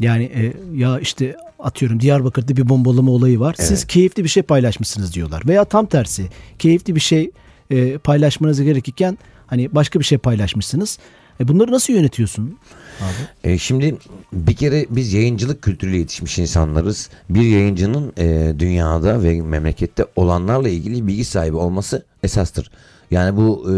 Yani 0.00 0.24
e, 0.24 0.52
ya 0.74 0.98
işte 1.00 1.36
atıyorum 1.58 2.00
Diyarbakır'da 2.00 2.56
bir 2.56 2.68
bombalama 2.68 3.10
olayı 3.12 3.40
var. 3.40 3.54
Siz 3.58 3.86
keyifli 3.86 4.24
bir 4.24 4.28
şey 4.28 4.42
paylaşmışsınız 4.42 5.14
diyorlar. 5.14 5.42
Veya 5.46 5.64
tam 5.64 5.86
tersi 5.86 6.28
keyifli 6.58 6.94
bir 6.94 7.00
şey 7.00 7.30
e, 7.70 7.98
paylaşmanız 7.98 8.62
gerekirken 8.62 9.18
hani 9.46 9.74
başka 9.74 10.00
bir 10.00 10.04
şey 10.04 10.18
paylaşmışsınız. 10.18 10.98
E, 11.40 11.48
bunları 11.48 11.72
nasıl 11.72 11.92
yönetiyorsun 11.92 12.58
abi? 13.00 13.50
E, 13.52 13.58
şimdi 13.58 13.96
bir 14.32 14.54
kere 14.54 14.86
biz 14.90 15.12
yayıncılık 15.12 15.62
kültürüyle 15.62 15.98
yetişmiş 15.98 16.38
insanlarız. 16.38 17.10
Bir 17.30 17.42
yayıncının 17.42 18.12
e, 18.18 18.54
dünyada 18.58 19.22
ve 19.22 19.40
memlekette 19.40 20.06
olanlarla 20.16 20.68
ilgili 20.68 21.06
bilgi 21.06 21.24
sahibi 21.24 21.56
olması 21.56 22.04
esastır. 22.22 22.70
Yani 23.10 23.36
bu 23.36 23.66
e, 23.70 23.74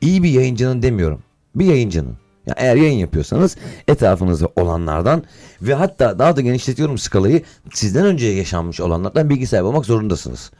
iyi 0.00 0.22
bir 0.22 0.30
yayıncının 0.30 0.82
demiyorum. 0.82 1.22
Bir 1.54 1.64
yayıncının. 1.64 2.16
Ya 2.46 2.54
eğer 2.56 2.76
yayın 2.76 2.98
yapıyorsanız 2.98 3.56
etrafınızda 3.88 4.48
olanlardan 4.56 5.22
ve 5.62 5.74
hatta 5.74 6.18
daha 6.18 6.36
da 6.36 6.40
genişletiyorum 6.40 6.98
skalayı 6.98 7.42
sizden 7.74 8.06
önce 8.06 8.26
yaşanmış 8.26 8.80
olanlardan 8.80 9.30
bilgi 9.30 9.46
sahibi 9.46 9.64
olmak 9.64 9.86
zorundasınız. 9.86 10.50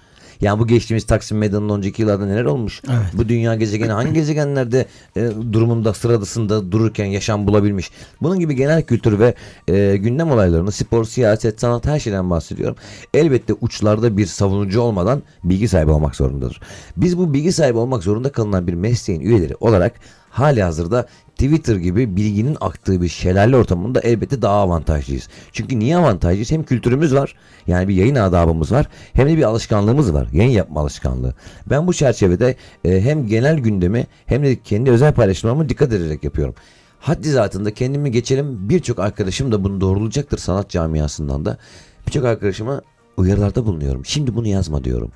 Yani 0.43 0.59
bu 0.59 0.67
geçtiğimiz 0.67 1.05
Taksim 1.05 1.39
Meydanı'nın 1.39 1.79
önceki 1.79 2.03
yıllarda 2.03 2.27
neler 2.27 2.45
olmuş? 2.45 2.83
Evet. 2.89 3.07
Bu 3.13 3.29
dünya 3.29 3.55
gezegeni 3.55 3.93
hangi 3.93 4.13
gezegenlerde 4.13 4.87
e, 5.17 5.31
durumunda 5.53 5.95
sıradasında 5.95 6.73
dururken 6.73 7.05
yaşam 7.05 7.47
bulabilmiş? 7.47 7.91
Bunun 8.23 8.39
gibi 8.39 8.57
genel 8.57 8.83
kültür 8.83 9.19
ve 9.19 9.35
e, 9.69 9.97
gündem 9.97 10.31
olaylarını 10.31 10.73
spor, 10.73 11.05
siyaset, 11.05 11.61
sanat 11.61 11.87
her 11.87 11.99
şeyden 12.01 12.31
bahsediyorum. 12.31 12.77
Elbette 13.15 13.53
uçlarda 13.53 14.17
bir 14.17 14.27
savunucu 14.27 14.81
olmadan 14.81 15.23
bilgi 15.45 15.69
sahibi 15.69 15.91
olmak 15.91 16.17
zorundadır. 16.17 16.61
Biz 16.97 17.19
bu 17.19 17.35
bilgi 17.35 17.53
sahibi 17.53 17.79
olmak 17.79 18.03
zorunda 18.03 18.33
kalınan 18.33 18.67
bir 18.67 18.75
mesleğin 18.75 19.21
üyeleri 19.21 19.55
olarak 19.61 19.93
hali 20.31 20.63
hazırda 20.63 21.07
Twitter 21.33 21.77
gibi 21.77 22.17
bilginin 22.17 22.57
aktığı 22.61 23.03
bir 23.03 23.09
şelale 23.09 23.57
ortamında 23.57 24.01
elbette 24.01 24.43
daha 24.43 24.55
avantajlıyız. 24.55 25.29
Çünkü 25.53 25.79
niye 25.79 25.97
avantajlıyız? 25.97 26.51
Hem 26.51 26.63
kültürümüz 26.63 27.15
var. 27.15 27.35
Yani 27.67 27.89
bir 27.89 27.95
yayın 27.95 28.15
adabımız 28.15 28.73
var. 28.73 28.89
Hem 29.13 29.29
de 29.29 29.37
bir 29.37 29.43
alışkanlığımız 29.43 30.15
var. 30.15 30.29
Yayın 30.33 30.51
yapma 30.51 30.81
alışkanlığı. 30.81 31.35
Ben 31.67 31.87
bu 31.87 31.95
çerçevede 31.95 32.57
e, 32.85 33.01
hem 33.01 33.27
genel 33.27 33.59
gündemi 33.59 34.07
hem 34.27 34.43
de 34.43 34.63
kendi 34.63 34.91
özel 34.91 35.13
paylaşımlarımı 35.13 35.69
dikkat 35.69 35.93
ederek 35.93 36.25
yapıyorum. 36.25 36.55
Haddi 37.01 37.31
zatında 37.31 37.75
kendimi 37.75 38.11
geçelim 38.11 38.69
birçok 38.69 38.99
arkadaşım 38.99 39.53
da 39.53 39.65
bunu 39.65 39.81
doğrulayacaktır 39.81 40.39
sanat 40.39 40.71
camiasından 40.71 41.45
da. 41.45 41.59
Birçok 42.07 42.25
arkadaşıma 42.25 42.83
uyarılarda 43.17 43.67
bulunuyorum. 43.67 44.05
Şimdi 44.05 44.35
bunu 44.35 44.49
yazma 44.49 44.85
diyorum. 44.85 45.11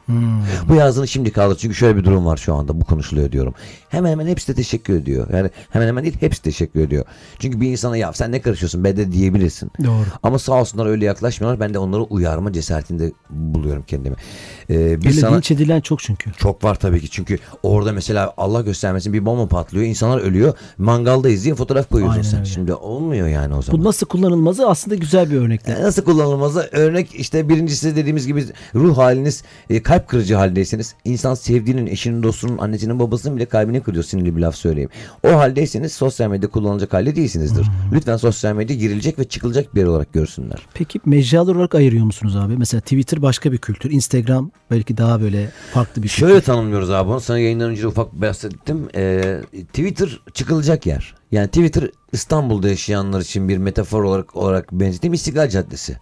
Bu 0.68 0.74
yazdığını 0.74 1.08
şimdi 1.08 1.32
kaldır 1.32 1.56
çünkü 1.56 1.74
şöyle 1.74 1.96
bir 1.96 2.04
durum 2.04 2.26
var 2.26 2.36
şu 2.36 2.54
anda 2.54 2.80
bu 2.80 2.84
konuşuluyor 2.84 3.32
diyorum. 3.32 3.54
Hemen 3.88 4.10
hemen 4.10 4.26
hepsi 4.26 4.48
de 4.48 4.54
teşekkür 4.54 4.94
ediyor. 4.94 5.26
Yani 5.32 5.50
hemen 5.70 5.86
hemen 5.86 6.04
değil 6.04 6.16
hepsi 6.20 6.42
teşekkür 6.42 6.80
ediyor. 6.80 7.04
Çünkü 7.38 7.60
bir 7.60 7.70
insana 7.70 7.96
ya 7.96 8.12
sen 8.12 8.32
ne 8.32 8.40
karışıyorsun 8.40 8.84
be 8.84 8.96
de 8.96 9.12
diyebilirsin. 9.12 9.70
Doğru. 9.84 10.04
Ama 10.22 10.38
sağ 10.38 10.60
olsunlar 10.60 10.86
öyle 10.86 11.04
yaklaşmıyorlar. 11.04 11.60
Ben 11.60 11.74
de 11.74 11.78
onları 11.78 12.02
uyarma 12.02 12.52
cesaretinde 12.52 13.12
buluyorum 13.30 13.84
kendimi. 13.86 14.16
Ee, 14.70 15.00
bir 15.00 15.04
Böyle 15.04 15.20
sana... 15.20 15.34
linç 15.34 15.50
edilen 15.50 15.80
çok 15.80 16.00
çünkü. 16.00 16.32
Çok 16.32 16.64
var 16.64 16.74
tabii 16.74 17.00
ki 17.00 17.10
çünkü 17.10 17.38
orada 17.62 17.92
mesela 17.92 18.34
Allah 18.36 18.60
göstermesin 18.60 19.12
bir 19.12 19.26
bomba 19.26 19.48
patlıyor 19.48 19.84
insanlar 19.86 20.18
ölüyor 20.18 20.54
mangaldayız 20.78 21.44
diye 21.44 21.54
fotoğraf 21.54 21.88
koyuyorsun 21.90 22.18
Aynen 22.18 22.30
sen 22.30 22.40
öyle. 22.40 22.50
şimdi 22.50 22.74
olmuyor 22.74 23.28
yani 23.28 23.54
o 23.54 23.62
zaman. 23.62 23.80
Bu 23.80 23.84
nasıl 23.84 24.06
kullanılmazı 24.06 24.68
aslında 24.68 24.94
güzel 24.94 25.30
bir 25.30 25.36
örnekler. 25.36 25.82
Nasıl 25.82 26.02
kullanılmazı 26.04 26.68
örnek 26.72 27.14
işte 27.14 27.48
birincisi 27.48 27.85
dediğimiz 27.96 28.26
gibi 28.26 28.44
ruh 28.74 28.98
haliniz 28.98 29.42
e, 29.70 29.82
kalp 29.82 30.08
kırıcı 30.08 30.34
haldeyseniz 30.34 30.94
insan 31.04 31.34
sevdiğinin 31.34 31.86
eşinin 31.86 32.22
dostunun 32.22 32.58
annesinin 32.58 32.98
babasının 32.98 33.36
bile 33.36 33.46
kalbini 33.46 33.80
kırıyor 33.80 34.04
sinirli 34.04 34.36
bir 34.36 34.40
laf 34.40 34.56
söyleyeyim. 34.56 34.90
O 35.22 35.28
haldeyseniz 35.28 35.92
sosyal 35.92 36.30
medya 36.30 36.50
kullanılacak 36.50 36.92
halde 36.92 37.16
değilsinizdir. 37.16 37.66
Lütfen 37.92 38.16
sosyal 38.16 38.54
medya 38.54 38.76
girilecek 38.76 39.18
ve 39.18 39.24
çıkılacak 39.24 39.74
bir 39.74 39.80
yer 39.80 39.86
olarak 39.86 40.12
görsünler. 40.12 40.66
Peki 40.74 41.00
mecralar 41.04 41.54
olarak 41.54 41.74
ayırıyor 41.74 42.04
musunuz 42.04 42.36
abi? 42.36 42.56
Mesela 42.56 42.80
Twitter 42.80 43.22
başka 43.22 43.52
bir 43.52 43.58
kültür. 43.58 43.90
Instagram 43.90 44.50
belki 44.70 44.96
daha 44.96 45.20
böyle 45.20 45.50
farklı 45.72 46.02
bir 46.02 46.08
kültür. 46.08 46.26
Şöyle 46.26 46.40
tanımlıyoruz 46.40 46.90
abi 46.90 47.10
onu 47.10 47.20
sana 47.20 47.38
yayından 47.38 47.70
önce 47.70 47.86
ufak 47.86 48.12
bahsettim. 48.12 48.88
Ee, 48.94 49.40
Twitter 49.52 50.20
çıkılacak 50.34 50.86
yer. 50.86 51.14
Yani 51.32 51.46
Twitter 51.46 51.90
İstanbul'da 52.12 52.68
yaşayanlar 52.68 53.20
için 53.20 53.48
bir 53.48 53.58
metafor 53.58 54.02
olarak 54.02 54.36
olarak 54.36 54.72
benzettiğim 54.72 55.14
İstiklal 55.14 55.48
Caddesi. 55.48 55.96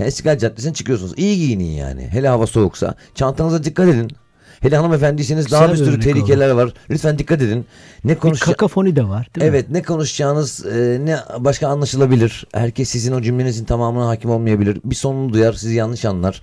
Yani 0.00 0.08
İstiklal 0.08 0.38
Caddesi'ne 0.38 0.72
çıkıyorsunuz. 0.74 1.12
İyi 1.16 1.36
giyinin 1.38 1.64
yani. 1.64 2.02
Hele 2.02 2.28
hava 2.28 2.46
soğuksa. 2.46 2.94
Çantanıza 3.14 3.64
dikkat 3.64 3.88
edin. 3.88 4.10
Hele 4.60 4.76
hanımefendiyseniz 4.76 5.44
Güzel 5.44 5.60
daha 5.60 5.72
bir 5.72 5.76
sürü 5.76 6.00
tehlikeler 6.00 6.50
var. 6.50 6.72
Lütfen 6.90 7.18
dikkat 7.18 7.42
edin. 7.42 7.66
Ne 8.04 8.14
konuşacağınız... 8.14 8.56
kakafoni 8.56 8.96
de 8.96 9.08
var 9.08 9.28
değil 9.34 9.50
mi? 9.50 9.56
Evet 9.56 9.70
ne 9.70 9.82
konuşacağınız 9.82 10.66
e, 10.66 11.00
ne 11.04 11.16
başka 11.38 11.68
anlaşılabilir. 11.68 12.46
Herkes 12.52 12.88
sizin 12.88 13.12
o 13.12 13.22
cümlenizin 13.22 13.64
tamamına 13.64 14.08
hakim 14.08 14.30
olmayabilir. 14.30 14.78
Bir 14.84 14.94
sonunu 14.94 15.32
duyar 15.32 15.52
sizi 15.52 15.74
yanlış 15.74 16.04
anlar. 16.04 16.42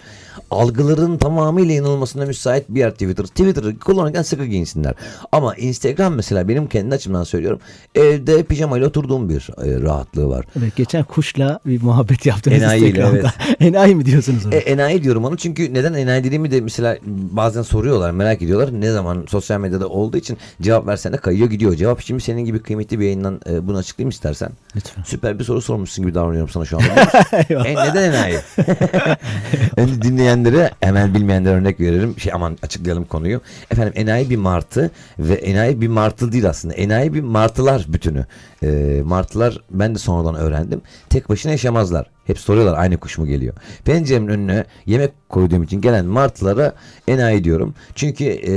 Algıların 0.51 1.17
tamamıyla 1.17 1.73
yanılmasına 1.73 2.25
müsait 2.25 2.69
bir 2.69 2.79
yer 2.79 2.91
Twitter. 2.91 3.25
Twitter'ı 3.25 3.79
kullanırken 3.79 4.21
sıkı 4.21 4.45
giyinsinler. 4.45 4.93
Ama 5.31 5.55
Instagram 5.55 6.15
mesela 6.15 6.47
benim 6.47 6.67
kendi 6.67 6.95
açımdan 6.95 7.23
söylüyorum. 7.23 7.59
Evde 7.95 8.43
pijamayla 8.43 8.87
oturduğum 8.87 9.29
bir 9.29 9.49
e, 9.63 9.81
rahatlığı 9.81 10.29
var. 10.29 10.45
Evet, 10.59 10.75
geçen 10.75 11.03
kuşla 11.03 11.59
bir 11.65 11.81
muhabbet 11.81 12.25
yaptınız 12.25 12.61
Enayiyle, 12.61 12.87
Instagram'da. 12.87 13.33
Enayi 13.59 13.95
mi 13.95 14.05
diyorsunuz 14.05 14.45
ona? 14.45 14.55
E, 14.55 14.57
enayi 14.57 15.03
diyorum 15.03 15.25
onu 15.25 15.37
çünkü 15.37 15.73
neden 15.73 15.93
enayi 15.93 16.23
dediğimi 16.23 16.51
de 16.51 16.61
mesela 16.61 16.97
bazen 17.05 17.61
soruyorlar 17.61 18.06
merak 18.11 18.41
ediyorlar. 18.41 18.81
Ne 18.81 18.91
zaman 18.91 19.25
sosyal 19.29 19.59
medyada 19.59 19.87
olduğu 19.87 20.17
için 20.17 20.37
cevap 20.61 20.87
versene 20.87 21.17
kayıyor 21.17 21.49
gidiyor. 21.49 21.75
Cevap 21.75 22.01
şimdi 22.01 22.21
senin 22.21 22.45
gibi 22.45 22.59
kıymetli 22.59 22.99
bir 22.99 23.05
yayından 23.05 23.41
e, 23.49 23.67
bunu 23.67 23.77
açıklayayım 23.77 24.09
istersen. 24.09 24.49
Lütfen. 24.75 25.03
Süper 25.03 25.39
bir 25.39 25.43
soru 25.43 25.61
sormuşsun 25.61 26.05
gibi 26.05 26.15
davranıyorum 26.15 26.49
sana 26.49 26.65
şu 26.65 26.77
anda. 26.77 26.87
e, 27.67 27.75
neden 27.75 28.11
enayi? 28.11 28.39
Önce 29.77 30.01
dinleyenlere 30.01 30.71
hemen 30.79 31.13
bilmeyenlere 31.13 31.53
örnek 31.53 31.79
veririm. 31.79 32.19
Şey 32.19 32.33
aman 32.33 32.57
açıklayalım 32.63 33.05
konuyu. 33.05 33.41
Efendim 33.71 33.93
enayi 33.95 34.29
bir 34.29 34.37
martı 34.37 34.91
ve 35.19 35.33
enayi 35.33 35.81
bir 35.81 35.87
martı 35.87 36.31
değil 36.31 36.49
aslında. 36.49 36.73
Enayi 36.73 37.13
bir 37.13 37.21
martılar 37.21 37.85
bütünü. 37.87 38.25
E, 38.63 39.01
martılar 39.05 39.61
ben 39.71 39.95
de 39.95 39.99
sonradan 39.99 40.35
öğrendim. 40.35 40.81
Tek 41.09 41.29
başına 41.29 41.51
yaşamazlar. 41.51 42.16
Hep 42.27 42.39
soruyorlar 42.39 42.77
aynı 42.79 42.97
kuş 42.97 43.17
mu 43.17 43.27
geliyor. 43.27 43.53
Penceremin 43.85 44.27
önüne 44.27 44.65
yemek 44.85 45.11
koyduğum 45.29 45.63
için 45.63 45.81
gelen 45.81 46.05
martılara 46.05 46.73
enayi 47.07 47.43
diyorum. 47.43 47.73
Çünkü 47.95 48.23
e, 48.25 48.51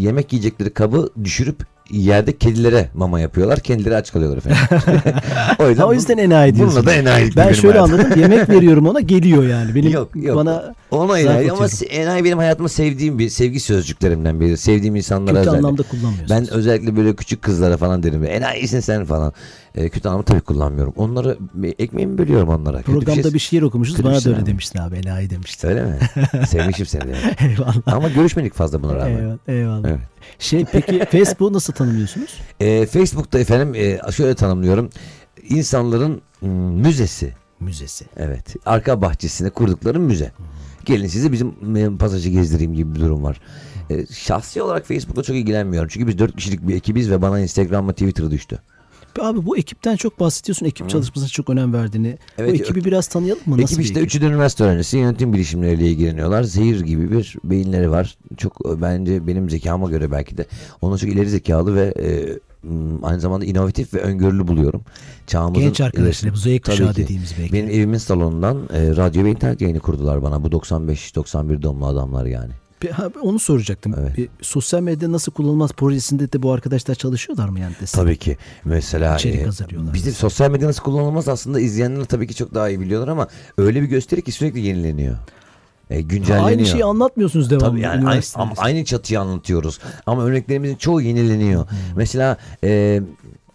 yemek 0.00 0.32
yiyecekleri 0.32 0.70
kabı 0.70 1.08
düşürüp 1.24 1.56
yerde 1.90 2.38
kedilere 2.38 2.88
mama 2.94 3.20
yapıyorlar. 3.20 3.60
Kendileri 3.60 3.96
aç 3.96 4.12
kalıyorlar 4.12 4.38
efendim. 4.38 4.58
o 5.58 5.68
yüzden, 5.68 5.82
Ha, 5.82 5.88
o 5.88 5.92
yüzden 5.94 6.18
enayi 6.18 6.54
diyorsun. 6.54 6.76
Bununla 6.76 6.90
da 6.90 6.94
enayi. 6.94 7.30
Ben 7.36 7.52
şöyle 7.52 7.80
anladım. 7.80 8.20
Yemek 8.20 8.48
veriyorum 8.48 8.86
ona 8.86 9.00
geliyor 9.00 9.42
yani. 9.44 9.74
Benim 9.74 9.92
Yok 9.92 10.10
yok. 10.14 10.36
bana 10.36 10.74
Ona 10.90 11.18
enayi 11.18 11.52
ama 11.52 11.66
enayi 11.90 12.24
benim 12.24 12.38
hayatımda 12.38 12.68
sevdiğim 12.68 13.18
bir 13.18 13.28
sevgi 13.28 13.60
sözcüklerimden 13.60 14.40
biri. 14.40 14.56
Sevdiğim 14.56 14.96
insanlara 14.96 15.26
kötü 15.26 15.40
özellikle. 15.40 15.58
anlamda 15.58 15.82
kullanmıyorsunuz. 15.82 16.30
Ben 16.30 16.50
özellikle 16.50 16.96
böyle 16.96 17.16
küçük 17.16 17.42
kızlara 17.42 17.76
falan 17.76 18.02
derim. 18.02 18.24
Enayisin 18.24 18.80
sen 18.80 19.04
falan. 19.04 19.32
E, 19.76 19.90
anlamda 20.04 20.24
tabii 20.24 20.40
kullanmıyorum. 20.40 20.92
Onları 20.96 21.38
ekmeğimi 21.78 22.18
bölüyorum 22.18 22.48
onlara. 22.48 22.76
Kötü 22.78 22.92
Programda 22.92 23.22
şey- 23.22 23.34
bir 23.34 23.38
şiir 23.38 23.62
okumuşuz. 23.62 24.04
Bana 24.04 24.10
bir 24.12 24.16
da 24.16 24.20
şey 24.20 24.32
öyle 24.32 24.38
ama. 24.40 24.46
demiştin 24.46 24.78
abi. 24.78 24.96
Enayi 24.96 25.30
demiştin. 25.30 25.68
Öyle 25.68 25.84
mi? 25.84 25.98
Sevmişim 26.48 26.86
seni. 26.86 27.02
yani. 27.10 27.34
Eyvallah. 27.52 27.74
Ama 27.86 28.08
görüşmedik 28.08 28.54
fazla 28.54 28.82
buna 28.82 28.94
rağmen. 28.94 29.18
Eyvallah. 29.18 29.38
eyvallah. 29.48 29.88
Evet. 29.88 30.00
Şey 30.38 30.64
peki 30.72 31.04
Facebook'u 31.10 31.52
nasıl 31.52 31.72
tanımlıyorsunuz? 31.72 32.34
E, 32.60 32.86
Facebook'ta 32.86 33.38
efendim 33.38 33.74
e, 33.74 34.12
şöyle 34.12 34.34
tanımlıyorum. 34.34 34.90
İnsanların 35.48 36.22
müzesi. 36.82 37.32
Müzesi. 37.60 38.04
Evet. 38.16 38.56
Arka 38.66 39.02
bahçesine 39.02 39.50
kurdukları 39.50 40.00
müze. 40.00 40.32
Gelin 40.84 41.06
sizi 41.06 41.32
bizim 41.32 41.76
e, 41.76 41.98
pasajı 41.98 42.30
gezdireyim 42.30 42.74
gibi 42.74 42.94
bir 42.94 43.00
durum 43.00 43.24
var. 43.24 43.40
E, 43.90 44.06
şahsi 44.06 44.62
olarak 44.62 44.86
Facebook'la 44.86 45.22
çok 45.22 45.36
ilgilenmiyorum. 45.36 45.88
Çünkü 45.92 46.06
biz 46.06 46.18
dört 46.18 46.36
kişilik 46.36 46.68
bir 46.68 46.74
ekibiz 46.74 47.10
ve 47.10 47.22
bana 47.22 47.40
Instagram 47.40 47.88
ve 47.88 47.92
Twitter 47.92 48.30
düştü. 48.30 48.58
Abi 49.18 49.46
bu 49.46 49.56
ekipten 49.58 49.96
çok 49.96 50.20
bahsediyorsun. 50.20 50.66
Ekip 50.66 50.90
çalışmasına 50.90 51.28
çok 51.28 51.50
önem 51.50 51.72
verdiğini. 51.72 52.18
Evet, 52.38 52.50
bu 52.50 52.54
ekibi 52.54 52.84
biraz 52.84 53.06
tanıyalım 53.06 53.42
mı? 53.46 53.58
Nasıl 53.62 53.74
Ekip 53.74 53.84
işte 53.84 54.00
ekip? 54.00 54.08
üçü 54.08 54.20
de 54.20 54.26
üniversite 54.26 54.64
öğrencisi 54.64 54.96
yönetim 54.98 55.32
bilişimleriyle 55.32 55.90
ilgileniyorlar. 55.90 56.42
Zehir 56.42 56.80
gibi 56.80 57.10
bir 57.10 57.36
beyinleri 57.44 57.90
var. 57.90 58.18
Çok 58.36 58.80
bence 58.82 59.26
benim 59.26 59.50
zekama 59.50 59.90
göre 59.90 60.10
belki 60.10 60.36
de. 60.38 60.46
Onu 60.80 60.98
çok 60.98 61.10
ileri 61.10 61.28
zekalı 61.28 61.74
ve 61.74 61.94
e, 62.00 62.38
aynı 63.02 63.20
zamanda 63.20 63.44
inovatif 63.44 63.94
ve 63.94 64.00
öngörülü 64.00 64.48
buluyorum. 64.48 64.82
Çağımızın 65.26 65.64
Genç 65.64 65.80
arkadaşlar, 65.80 66.32
bu 66.32 66.36
Z 66.36 66.46
kuşağı 66.60 66.96
dediğimiz 66.96 67.34
belki. 67.38 67.52
Benim 67.52 67.68
evimin 67.68 67.98
salonundan 67.98 68.56
e, 68.72 68.96
radyo 68.96 69.24
ve 69.24 69.30
internet 69.30 69.60
yayını 69.60 69.80
kurdular 69.80 70.22
bana. 70.22 70.44
Bu 70.44 70.48
95-91 70.48 71.62
doğumlu 71.62 71.86
adamlar 71.86 72.26
yani. 72.26 72.52
Onu 73.22 73.38
soracaktım. 73.38 73.94
Evet. 74.00 74.16
Bir 74.16 74.28
sosyal 74.40 74.80
medya 74.80 75.12
nasıl 75.12 75.32
kullanılmaz 75.32 75.72
projesinde 75.72 76.32
de 76.32 76.42
bu 76.42 76.52
arkadaşlar 76.52 76.94
çalışıyorlar 76.94 77.48
mı 77.48 77.60
yani? 77.60 77.74
destek? 77.80 78.00
Tabii 78.00 78.16
ki. 78.16 78.36
Mesela 78.64 79.16
İçerik 79.16 79.40
e, 79.40 79.44
hazırlıyorlar. 79.44 79.94
Bizim 79.94 80.12
sosyal 80.12 80.50
medya 80.50 80.68
nasıl 80.68 80.82
kullanılmaz 80.82 81.28
aslında 81.28 81.60
izleyenler 81.60 82.04
tabii 82.04 82.26
ki 82.26 82.34
çok 82.34 82.54
daha 82.54 82.68
iyi 82.68 82.80
biliyorlar 82.80 83.08
ama 83.08 83.28
öyle 83.58 83.82
bir 83.82 83.86
gösteri 83.86 84.22
ki 84.22 84.32
sürekli 84.32 84.60
yenileniyor. 84.60 85.16
E, 85.90 86.00
güncelleniyor. 86.00 86.48
Aynı 86.48 86.66
şeyi 86.66 86.84
anlatmıyorsunuz 86.84 87.50
devamlı. 87.50 87.68
Tabii 87.70 87.80
yani 87.80 88.08
aynı, 88.08 88.22
ama 88.34 88.52
aynı 88.56 88.84
çatıyı 88.84 89.20
anlatıyoruz. 89.20 89.78
Ama 90.06 90.24
örneklerimizin 90.24 90.76
çoğu 90.76 91.00
yenileniyor. 91.00 91.70
Hmm. 91.70 91.76
Mesela 91.96 92.36
e, 92.64 93.02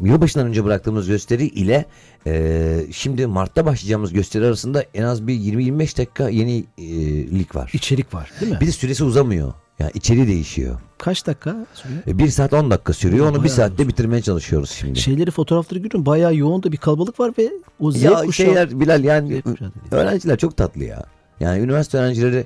yılbaşından 0.04 0.48
önce 0.48 0.66
bıraktığımız 0.66 1.08
gösteri 1.08 1.46
ile 1.46 1.86
e, 2.28 2.86
şimdi 2.92 3.28
Mart'ta 3.28 3.66
başlayacağımız 3.66 4.14
gösteri 4.14 4.46
arasında 4.46 4.86
en 4.94 5.04
az 5.04 5.28
bir 5.28 5.34
20-25 5.34 5.98
dakika 5.98 6.30
yenilik 6.30 7.56
var. 7.56 7.72
İçerik 7.74 8.14
var 8.14 8.32
değil 8.42 8.52
mi? 8.52 8.58
Bir 8.62 8.68
de 8.68 8.72
süresi 8.72 9.04
uzamıyor. 9.04 9.54
Yani 9.80 9.92
içeriği 9.94 10.28
değişiyor. 10.28 10.80
Kaç 10.98 11.28
dakika 11.28 11.66
sürüyor? 11.74 12.02
E, 12.08 12.18
bir 12.18 12.28
saat 12.28 12.54
10 12.54 12.72
dakika 12.72 12.94
sürüyor. 12.94 13.26
Onu 13.26 13.36
bir 13.36 13.40
Bayağı 13.40 13.56
saatte 13.56 13.88
bitirmeye 13.88 14.22
çalışıyoruz 14.22 14.70
şimdi. 14.70 15.00
Şeyleri 15.00 15.32
fotoğrafları 15.32 15.80
görüyorum. 15.80 16.06
Bayağı 16.06 16.36
yoğun 16.36 16.64
da 16.64 16.72
bir 16.72 16.78
kalabalık 16.78 17.20
var 17.20 17.34
ve 17.38 17.52
o 17.80 17.92
Z 17.92 18.04
ya 18.04 18.14
kuşağı. 18.14 18.46
şeyler 18.46 18.80
Bilal 18.80 19.04
yani 19.04 19.44
öğrenciler 19.92 20.38
çok 20.38 20.58
tatlı 20.58 20.84
ya. 20.84 21.04
Yani 21.40 21.60
üniversite 21.60 21.98
öğrencileri 21.98 22.46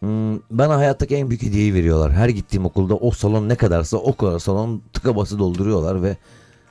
hmm, 0.00 0.36
bana 0.50 0.76
hayattaki 0.76 1.16
en 1.16 1.30
büyük 1.30 1.42
hediyeyi 1.42 1.74
veriyorlar. 1.74 2.12
Her 2.12 2.28
gittiğim 2.28 2.64
okulda 2.66 2.94
o 2.94 3.10
salon 3.10 3.48
ne 3.48 3.54
kadarsa 3.54 3.96
o 3.96 4.16
kadar 4.16 4.38
salon 4.38 4.82
tıka 4.92 5.16
bası 5.16 5.38
dolduruyorlar 5.38 6.02
ve 6.02 6.16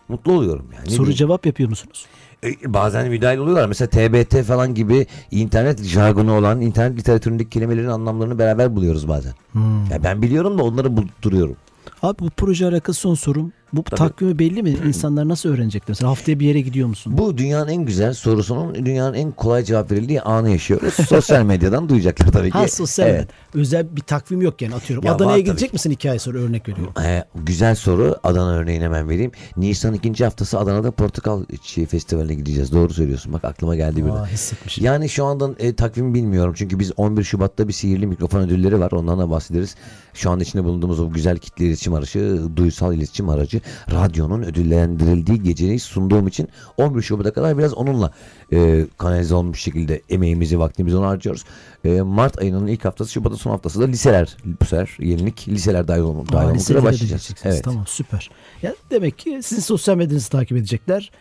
mutlu 0.09 0.31
oluyorum 0.31 0.65
yani. 0.75 0.85
Ne 0.85 0.89
Soru 0.89 0.97
diyeyim? 1.05 1.17
cevap 1.17 1.45
yapıyor 1.45 1.69
musunuz? 1.69 2.05
E, 2.43 2.73
bazen 2.73 3.09
müdahil 3.09 3.37
oluyorlar. 3.37 3.67
Mesela 3.67 3.89
TBT 3.89 4.43
falan 4.43 4.73
gibi 4.75 5.07
internet 5.31 5.83
jargonu 5.83 6.33
olan 6.37 6.61
internet 6.61 6.97
literatüründeki 6.99 7.49
kelimelerin 7.49 7.87
anlamlarını 7.87 8.39
beraber 8.39 8.75
buluyoruz 8.75 9.07
bazen. 9.07 9.33
Hmm. 9.51 9.85
Ya 9.91 10.03
ben 10.03 10.21
biliyorum 10.21 10.57
da 10.57 10.63
onları 10.63 10.97
bulduruyorum. 10.97 11.55
Abi 12.01 12.19
bu 12.19 12.29
proje 12.29 12.65
alakası 12.67 12.99
son 12.99 13.15
sorum. 13.15 13.53
Bu 13.73 13.83
takvimi 13.83 14.39
belli 14.39 14.63
mi? 14.63 14.69
İnsanlar 14.87 15.27
nasıl 15.27 15.49
öğrenecekler? 15.49 15.89
Mesela 15.89 16.09
haftaya 16.11 16.39
bir 16.39 16.45
yere 16.45 16.61
gidiyor 16.61 16.87
musun? 16.87 17.17
Bu 17.17 17.37
dünyanın 17.37 17.67
en 17.67 17.85
güzel 17.85 18.13
sorusunun 18.13 18.85
dünyanın 18.85 19.13
en 19.13 19.31
kolay 19.31 19.63
cevap 19.63 19.91
verildiği 19.91 20.21
anı 20.21 20.49
yaşıyoruz. 20.49 20.93
Sosyal 21.09 21.43
medyadan 21.43 21.89
duyacaklar 21.89 22.31
tabii 22.31 22.51
ki. 22.51 22.57
Ha 22.57 22.67
sosyal 22.67 23.07
Evet. 23.09 23.27
Özel 23.53 23.95
bir 23.95 24.01
takvim 24.01 24.41
yok 24.41 24.61
yani 24.61 24.75
atıyorum. 24.75 25.05
Ya 25.05 25.15
Adana'ya 25.15 25.35
tabii 25.35 25.43
gidecek 25.43 25.73
misin 25.73 25.91
iki 25.91 26.11
ay 26.11 26.19
sonra 26.19 26.37
örnek 26.37 26.69
veriyorum. 26.69 26.93
Ee, 27.03 27.23
güzel 27.35 27.75
soru. 27.75 28.15
Adana 28.23 28.51
örneğini 28.53 28.83
hemen 28.83 29.09
vereyim. 29.09 29.31
Nisan 29.57 29.93
ikinci 29.93 30.23
haftası 30.23 30.59
Adana'da 30.59 30.91
Portakal 30.91 31.43
Çiğ 31.63 31.85
Festivali'ne 31.85 32.33
gideceğiz. 32.33 32.71
Doğru 32.71 32.93
söylüyorsun. 32.93 33.33
Bak 33.33 33.45
aklıma 33.45 33.75
geldi 33.75 34.05
birden. 34.05 34.25
Hissetmişim. 34.25 34.85
Yani 34.85 35.09
şu 35.09 35.25
andan 35.25 35.55
e, 35.59 35.75
takvimi 35.75 36.13
bilmiyorum. 36.13 36.53
Çünkü 36.57 36.79
biz 36.79 36.91
11 36.97 37.23
Şubat'ta 37.23 37.67
bir 37.67 37.73
sihirli 37.73 38.07
mikrofon 38.07 38.39
ödülleri 38.39 38.79
var. 38.79 38.91
Ondan 38.91 39.19
da 39.19 39.29
bahsederiz. 39.29 39.75
Şu 40.13 40.31
anda 40.31 40.43
içinde 40.43 40.63
bulunduğumuz 40.63 40.99
o 40.99 41.09
güzel 41.09 41.37
kitle 41.37 41.65
iletişim 41.65 41.93
aracı, 41.93 42.41
duysal 42.55 42.93
iletişim 42.93 43.29
aracı, 43.29 43.61
radyonun 43.91 44.43
ödüllendirildiği 44.43 45.43
geceyi 45.43 45.79
sunduğum 45.79 46.27
için 46.27 46.49
11 46.77 47.01
Şubat'a 47.01 47.33
kadar 47.33 47.57
biraz 47.57 47.73
onunla 47.73 48.11
e, 48.53 48.85
kanalize 48.97 49.35
olmuş 49.35 49.61
şekilde 49.61 50.01
emeğimizi, 50.09 50.59
vaktimizi 50.59 50.97
ona 50.97 51.07
harcıyoruz. 51.07 51.43
E, 51.85 52.01
Mart 52.01 52.39
ayının 52.39 52.67
ilk 52.67 52.85
haftası, 52.85 53.11
Şubat'ın 53.11 53.35
son 53.35 53.51
haftası 53.51 53.81
da 53.81 53.85
liseler. 53.85 54.37
Bu 54.61 54.65
sefer 54.65 54.97
yenilik 54.99 55.47
liseler 55.47 55.87
dahil, 55.87 56.01
dahil 56.01 56.45
olmak 56.45 56.55
üzere 56.55 56.83
başlayacağız. 56.83 57.29
Evet. 57.43 57.63
Tamam 57.63 57.83
süper. 57.87 58.29
Ya 58.61 58.75
demek 58.91 59.17
ki 59.17 59.39
sizin 59.43 59.61
sosyal 59.61 59.97
medyanızı 59.97 60.29
takip 60.29 60.57
edecekler. 60.57 61.11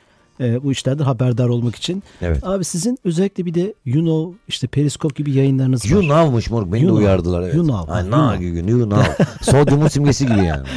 Ee, 0.40 0.62
bu 0.64 0.72
işlerden 0.72 1.04
haberdar 1.04 1.48
olmak 1.48 1.76
için. 1.76 2.02
Evet. 2.22 2.46
Abi 2.46 2.64
sizin 2.64 2.98
özellikle 3.04 3.46
bir 3.46 3.54
de 3.54 3.74
You 3.84 4.00
Know, 4.04 4.38
işte 4.48 4.66
Periskop 4.66 5.16
gibi 5.16 5.32
yayınlarınız 5.32 5.84
var. 5.84 5.90
You 5.90 6.00
know'muş 6.00 6.50
moruk. 6.50 6.72
Beni 6.72 6.82
You 6.82 6.88
de 6.88 6.92
uyardılar. 6.98 7.42
Evet. 7.42 7.54
You 7.54 7.64
know. 7.66 7.92
Ay, 7.92 8.02
You 8.02 8.10
na. 8.10 8.36
You 8.70 8.90
know. 8.90 9.24
Sodyumun 9.42 9.88
simgesi 9.88 10.26
gibi 10.26 10.44
yani. 10.44 10.66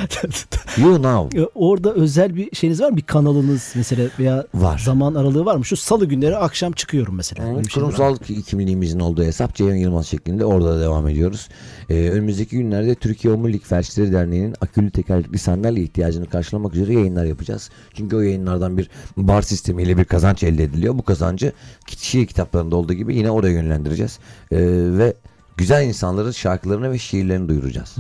Ee, 1.36 1.40
Orada 1.56 1.94
özel 1.94 2.36
bir 2.36 2.56
şeyiniz 2.56 2.82
var 2.82 2.90
mı? 2.90 2.98
Bir 2.98 3.02
kanalınız 3.02 3.74
mesela 3.76 4.08
veya 4.20 4.46
Var. 4.54 4.82
zaman 4.86 5.16
aralığı 5.16 5.46
var 5.46 5.56
mı? 5.56 5.66
Şu 5.66 5.78
salı 5.78 6.06
günleri 6.06 6.38
akşam 6.38 6.72
çıkıyorum 6.72 7.16
mesela. 7.16 7.60
Bir 7.60 7.70
şey? 7.70 7.84
Kurumsal 7.84 8.18
ki- 8.18 8.44
kimliğimizin 8.44 9.00
olduğu 9.00 9.24
hesap 9.24 9.56
Ceyhun 9.56 9.76
Yılmaz 9.76 10.08
şeklinde 10.08 10.46
orada 10.46 10.76
da 10.76 10.82
devam 10.82 11.08
ediyoruz. 11.08 11.48
Ee, 11.90 12.10
önümüzdeki 12.10 12.58
günlerde 12.58 12.96
Türkiye 12.96 13.34
Omurilik 13.34 13.66
Felçleri 13.66 14.12
Derneği'nin 14.14 14.56
akülü 14.62 14.92
tekerlekli 14.92 15.38
sandalye 15.38 15.84
ihtiyacını 15.84 16.26
karşılamak 16.26 16.76
üzere 16.76 16.94
yayınlar 16.94 17.26
yapacağız. 17.26 17.70
Çünkü 17.94 18.16
o 18.16 18.22
yayınlardan 18.22 18.78
bir 18.78 18.90
bar 19.18 19.42
sistemiyle 19.42 19.98
bir 19.98 20.06
kazanç 20.06 20.44
elde 20.44 20.64
ediliyor. 20.64 20.98
Bu 20.98 21.04
kazancı 21.04 21.52
şiir 21.98 22.26
kitaplarında 22.26 22.76
olduğu 22.76 22.94
gibi 22.94 23.16
yine 23.16 23.32
oraya 23.32 23.54
yönlendireceğiz. 23.54 24.20
Ee, 24.52 24.58
ve 24.98 25.14
güzel 25.58 25.88
insanların 25.88 26.32
şarkılarını 26.32 26.92
ve 26.92 26.98
şiirlerini 26.98 27.50
duyuracağız. 27.50 27.96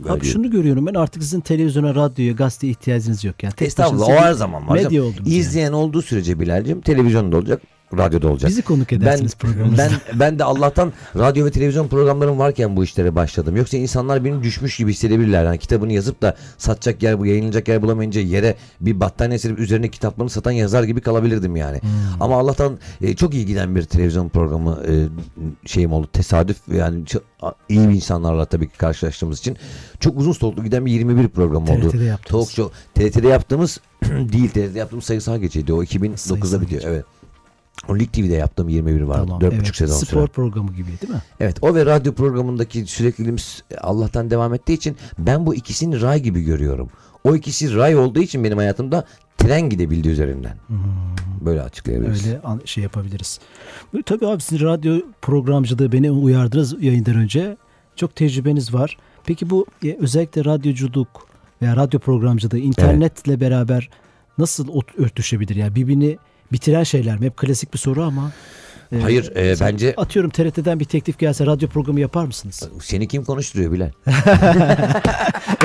Böyle 0.00 0.12
Abi 0.12 0.24
şunu 0.24 0.50
görüyorum 0.50 0.86
ben 0.86 0.94
artık 0.94 1.22
sizin 1.22 1.40
televizyona, 1.40 1.94
radyoya, 1.94 2.32
gazeteye 2.32 2.70
ihtiyacınız 2.70 3.24
yok. 3.24 3.42
Yani 3.42 3.54
Estağfurullah 3.60 4.08
o 4.08 4.12
her 4.12 4.32
zaman 4.32 4.68
var. 4.68 4.74
Medya 4.74 5.02
oldunuz 5.02 5.28
yani. 5.28 5.38
İzleyen 5.38 5.72
olduğu 5.72 6.02
sürece 6.02 6.40
Bilal'cim 6.40 6.80
televizyonda 6.80 7.36
olacak, 7.36 7.62
radyoda 7.98 8.28
olacak. 8.28 8.50
Bizi 8.50 8.62
konuk 8.62 8.92
edersiniz 8.92 9.32
ben, 9.32 9.50
programımızda. 9.50 9.88
ben, 10.12 10.18
ben 10.18 10.38
de 10.38 10.44
Allah'tan 10.44 10.92
radyo 11.16 11.46
ve 11.46 11.50
televizyon 11.50 11.88
programlarım 11.88 12.38
varken 12.38 12.76
bu 12.76 12.84
işlere 12.84 13.14
başladım. 13.14 13.56
Yoksa 13.56 13.76
insanlar 13.76 14.24
beni 14.24 14.42
düşmüş 14.42 14.76
gibi 14.76 14.90
hissedebilirler. 14.90 15.44
Yani 15.44 15.58
kitabını 15.58 15.92
yazıp 15.92 16.22
da 16.22 16.36
satacak 16.58 17.02
yer, 17.02 17.18
bu 17.18 17.26
yayınlanacak 17.26 17.68
yer 17.68 17.82
bulamayınca 17.82 18.20
yere 18.20 18.56
bir 18.80 19.00
battaniye 19.00 19.38
serip 19.38 19.58
üzerine 19.58 19.88
kitaplarını 19.88 20.30
satan 20.30 20.52
yazar 20.52 20.82
gibi 20.82 21.00
kalabilirdim 21.00 21.56
yani. 21.56 21.80
Hmm. 21.80 21.90
Ama 22.20 22.38
Allah'tan 22.38 22.78
e, 23.02 23.16
çok 23.16 23.34
iyi 23.34 23.46
giden 23.46 23.76
bir 23.76 23.82
televizyon 23.82 24.28
programı 24.28 24.82
e, 24.88 24.94
şeyim 25.66 25.92
oldu. 25.92 26.08
Tesadüf 26.12 26.56
yani 26.68 27.06
çok, 27.06 27.22
iyi 27.68 27.88
bir 27.88 27.94
insanlarla 27.94 28.44
tabii 28.44 28.68
ki 28.68 28.78
karşılaştığımız 28.78 29.38
için 29.38 29.56
çok 30.00 30.18
uzun 30.18 30.32
soluklu 30.32 30.64
giden 30.64 30.86
bir 30.86 30.92
21 30.92 31.28
program 31.28 31.62
oldu. 31.62 31.90
TRT'de 31.90 32.04
yaptınız. 32.04 32.46
Talk 32.46 32.54
show. 32.56 32.80
TRT'de 32.94 33.28
yaptığımız 33.28 33.80
değil 34.04 34.50
TRT'de 34.50 34.78
yaptığımız 34.78 35.04
sayısal 35.04 35.38
geceydi. 35.38 35.72
O 35.72 35.82
2009'da 35.82 36.16
Sayısal 36.16 36.60
bitiyor. 36.60 36.82
Evet. 36.86 37.04
O 37.88 37.98
Lig 37.98 38.12
TV'de 38.12 38.34
yaptığım 38.34 38.68
21 38.68 39.00
vardı. 39.02 39.26
Tamam, 39.26 39.42
4,5 39.42 39.54
evet. 39.54 39.76
sezon 39.76 39.96
Spor 39.96 40.06
süren. 40.06 40.26
programı 40.26 40.72
gibi 40.72 40.86
değil 40.86 41.12
mi? 41.12 41.22
Evet 41.40 41.56
o 41.62 41.74
ve 41.74 41.86
radyo 41.86 42.14
programındaki 42.14 42.86
sürekliliğimiz 42.86 43.62
Allah'tan 43.80 44.30
devam 44.30 44.54
ettiği 44.54 44.72
için 44.72 44.96
ben 45.18 45.46
bu 45.46 45.54
ikisini 45.54 46.00
ray 46.00 46.22
gibi 46.22 46.42
görüyorum. 46.42 46.88
O 47.24 47.36
ikisi 47.36 47.76
ray 47.76 47.96
olduğu 47.96 48.20
için 48.20 48.44
benim 48.44 48.58
hayatımda 48.58 49.04
tren 49.38 49.68
gidebildi 49.68 50.08
üzerinden. 50.08 50.56
Böyle 51.40 51.62
açıklayabiliriz. 51.62 52.26
Öyle 52.26 52.40
şey 52.64 52.82
yapabiliriz. 52.82 53.40
Tabii 54.06 54.26
abi 54.26 54.42
sizin 54.42 54.66
radyo 54.66 55.00
programcılığı 55.22 55.92
beni 55.92 56.10
uyardınız 56.10 56.82
yayından 56.82 57.16
önce. 57.16 57.56
Çok 57.96 58.16
tecrübeniz 58.16 58.74
var. 58.74 58.96
Peki 59.24 59.50
bu 59.50 59.66
e, 59.84 59.96
özellikle 60.00 60.44
radyoculuk 60.44 61.26
veya 61.62 61.76
radyo 61.76 62.00
programcılığı 62.00 62.58
internetle 62.58 63.40
beraber 63.40 63.90
nasıl 64.38 64.68
örtüşebilir? 64.98 65.56
Yani 65.56 65.74
birbirini 65.74 66.18
bitiren 66.52 66.82
şeyler 66.82 67.18
mi? 67.20 67.26
Hep 67.26 67.36
klasik 67.36 67.72
bir 67.74 67.78
soru 67.78 68.02
ama. 68.04 68.32
e, 68.92 68.98
Hayır, 69.00 69.32
e, 69.36 69.54
bence- 69.60 69.94
Atıyorum 69.96 70.30
TRT'den 70.30 70.80
bir 70.80 70.84
teklif 70.84 71.18
gelse 71.18 71.46
radyo 71.46 71.68
programı 71.68 72.00
yapar 72.00 72.24
mısınız? 72.24 72.68
Seni 72.82 73.08
kim 73.08 73.24
konuşturuyor 73.24 73.72
Bilal? 73.72 73.90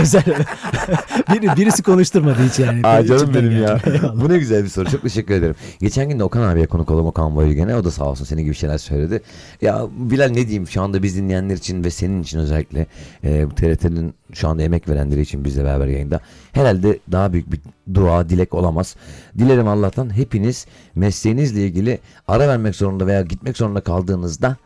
Özel. 0.02 0.24
Biri, 1.34 1.58
birisi 1.58 1.84
konuşturmadı 1.84 2.38
hiç 2.50 2.60
yani. 2.60 2.82
Aa 2.84 3.06
canım 3.06 3.34
benim 3.34 3.64
ya. 3.64 3.80
Eyvallah. 3.86 4.16
Bu 4.22 4.30
ne 4.30 4.38
güzel 4.38 4.64
bir 4.64 4.70
soru. 4.70 4.90
Çok 4.92 5.02
teşekkür 5.02 5.34
ederim. 5.34 5.56
Geçen 5.80 6.10
gün 6.10 6.20
de 6.20 6.24
Okan 6.24 6.42
abiye 6.42 6.66
konuk 6.68 6.92
oldum 6.92 7.06
Okan 7.06 7.36
Boylugen'e. 7.36 7.76
O 7.76 7.84
da 7.84 7.92
sağ 7.92 8.04
olsun 8.06 8.26
senin 8.26 8.44
gibi 8.44 8.56
şeyler 8.56 8.78
söyledi. 8.78 9.22
Ya 9.62 9.86
Bilal 9.98 10.28
ne 10.30 10.36
diyeyim 10.36 10.68
şu 10.68 10.82
anda 10.82 11.04
biz 11.04 11.18
dinleyenler 11.18 11.56
için 11.56 11.84
ve 11.84 11.92
senin 11.92 12.24
için 12.24 12.40
özellikle 12.40 12.88
e, 13.24 13.46
TRT'nin 13.56 14.14
şu 14.36 14.48
anda 14.48 14.64
emek 14.64 14.90
verenleri 14.90 15.22
için 15.22 15.46
bizle 15.46 15.64
beraber 15.64 15.88
yayında 15.88 16.20
herhalde 16.52 17.00
daha 17.12 17.34
büyük 17.34 17.52
bir 17.52 17.60
dua, 17.94 18.30
dilek 18.30 18.54
olamaz. 18.54 18.96
Dilerim 19.38 19.68
Allah'tan 19.68 20.18
hepiniz 20.18 20.66
mesleğinizle 20.96 21.66
ilgili 21.66 22.00
ara 22.28 22.48
vermek 22.48 22.76
zorunda 22.76 23.08
veya 23.08 23.22
gitmek 23.22 23.58
zorunda 23.58 23.82
kaldığınızda 23.82 24.58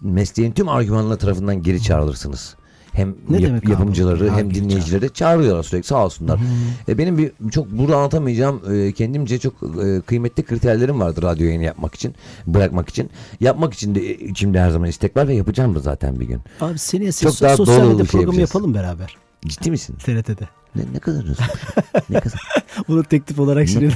mesleğin 0.00 0.52
tüm 0.52 0.68
argümanları 0.68 1.18
tarafından 1.18 1.62
geri 1.62 1.82
çağrılırsınız. 1.82 2.56
Hem 2.96 3.14
Ne 3.28 3.36
yap- 3.36 3.46
demek 3.50 3.64
abi? 3.64 3.70
yapımcıları 3.70 4.30
hem 4.30 4.46
Abi, 4.46 4.54
dinleyicileri 4.54 5.10
çağırıyorlar 5.12 5.62
sürekli 5.62 5.86
sağ 5.86 6.04
olsunlar. 6.04 6.40
E, 6.88 6.98
benim 6.98 7.18
bir 7.18 7.32
çok 7.50 7.70
burada 7.70 7.96
anlatamayacağım 7.96 8.60
e, 8.72 8.92
kendimce 8.92 9.38
çok 9.38 9.54
e, 9.84 10.00
kıymetli 10.00 10.42
kriterlerim 10.42 11.00
vardı 11.00 11.22
radyo 11.22 11.46
yayını 11.46 11.64
yapmak 11.64 11.94
için, 11.94 12.14
bırakmak 12.46 12.88
için. 12.88 13.10
Yapmak 13.40 13.74
için 13.74 13.94
de 13.94 14.00
e, 14.00 14.14
içimde 14.28 14.60
her 14.60 14.70
zaman 14.70 14.88
istek 14.88 15.16
var 15.16 15.28
ve 15.28 15.34
yapacağım 15.34 15.74
da 15.74 15.80
zaten 15.80 16.20
bir 16.20 16.26
gün. 16.26 16.40
Abi 16.60 16.78
seneye 16.78 17.12
Çok 17.12 17.40
daha 17.40 17.56
sosyal 17.56 17.76
medya 17.76 17.96
şey 17.96 18.06
programı 18.06 18.22
yapacağız. 18.22 18.50
yapalım 18.54 18.74
beraber. 18.74 19.16
Ciddi 19.46 19.70
misin? 19.70 19.96
TRT'de. 20.04 20.48
Ne, 20.76 20.82
ne 20.94 20.98
kadar 20.98 21.24
ne 22.10 22.20
kadar? 22.20 22.40
Bunu 22.88 23.04
teklif 23.04 23.38
olarak 23.40 23.68
şimdi 23.68 23.94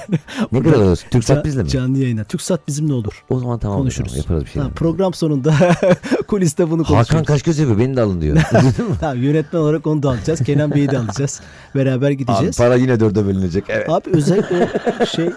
Ne 0.53 0.63
kadar 0.63 0.77
alıyorsun? 0.77 1.09
Türksat 1.11 1.45
bizle 1.45 1.63
mi? 1.63 1.69
Canlı 1.69 1.99
yayına. 1.99 2.25
TürkSat 2.25 2.69
bizimle 2.69 2.93
olur. 2.93 3.25
O 3.31 3.39
zaman 3.39 3.59
tamam. 3.59 3.79
Konuşuruz. 3.79 4.09
Tamam, 4.13 4.21
yaparız 4.23 4.45
bir 4.45 4.47
şey. 4.51 4.55
Tamam, 4.63 4.75
program 4.75 5.15
sonunda 5.15 5.55
kuliste 6.29 6.71
bunu 6.71 6.85
konuşuruz. 6.85 7.11
Hakan 7.11 7.25
kaç 7.25 7.43
göz 7.43 7.59
yapıyor 7.59 7.79
beni 7.79 7.97
de 7.97 8.01
alın 8.03 8.21
diyor. 8.21 8.37
Tamam, 9.01 9.23
yönetmen 9.23 9.61
olarak 9.61 9.87
onu 9.87 10.03
da 10.03 10.09
alacağız. 10.11 10.41
Kenan 10.45 10.71
Bey'i 10.75 10.89
de 10.89 10.99
alacağız. 10.99 11.41
Beraber 11.75 12.07
Abi 12.07 12.17
gideceğiz. 12.17 12.57
para 12.59 12.77
yine 12.77 13.01
dörde 13.01 13.27
bölünecek. 13.27 13.65
Evet. 13.69 13.91
Abi 13.91 14.11
özellikle 14.13 14.69
şey 15.07 15.31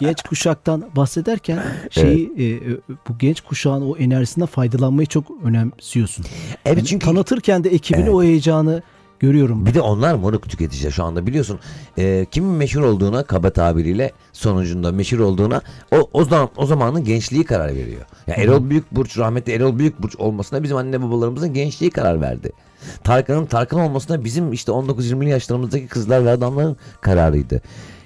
genç 0.00 0.22
kuşaktan 0.22 0.84
bahsederken 0.96 1.62
şeyi 1.90 2.32
e, 2.36 2.44
e, 2.44 2.60
bu 3.08 3.18
genç 3.18 3.40
kuşağın 3.40 3.82
o 3.82 3.96
enerjisinden 3.96 4.46
faydalanmayı 4.46 5.06
çok 5.06 5.24
önemsiyorsun. 5.44 6.24
Evet 6.64 6.76
Yani 6.78 6.86
çünkü 6.86 7.06
tanıtırken 7.06 7.64
de 7.64 7.68
ekibine 7.70 8.02
Evet. 8.04 8.14
o 8.14 8.22
heyecanı 8.22 8.82
görüyorum. 9.20 9.66
bir 9.66 9.74
de 9.74 9.80
onlar 9.80 10.14
moruk 10.14 10.48
tüketici 10.48 10.92
şu 10.92 11.04
anda 11.04 11.26
biliyorsun. 11.26 11.58
E, 11.98 12.26
kimin 12.30 12.50
meşhur 12.50 12.82
olduğuna 12.82 13.22
kaba 13.22 13.50
tabiriyle 13.50 14.12
sonucunda 14.32 14.92
meşhur 14.92 15.18
olduğuna 15.18 15.62
o 15.92 16.08
o 16.12 16.24
zaman 16.24 16.48
o 16.56 16.66
zamanın 16.66 17.04
gençliği 17.04 17.44
karar 17.44 17.68
veriyor. 17.68 18.02
Ya 18.26 18.34
Erol 18.34 18.70
Büyükburç 18.70 19.18
rahmetli 19.18 19.52
Erol 19.52 19.78
Büyükburç 19.78 20.16
olmasına 20.16 20.62
bizim 20.62 20.76
anne 20.76 21.02
babalarımızın 21.02 21.54
gençliği 21.54 21.90
karar 21.90 22.20
verdi. 22.20 22.52
Tarkan'ın 23.04 23.46
Tarkan 23.46 23.80
olmasına 23.80 24.24
bizim 24.24 24.52
işte 24.52 24.72
19-20 24.72 25.28
yaşlarımızdaki 25.28 25.86
kızlar 25.86 26.24
ve 26.24 26.30
adamların 26.30 26.76
kararıydı. 27.00 27.62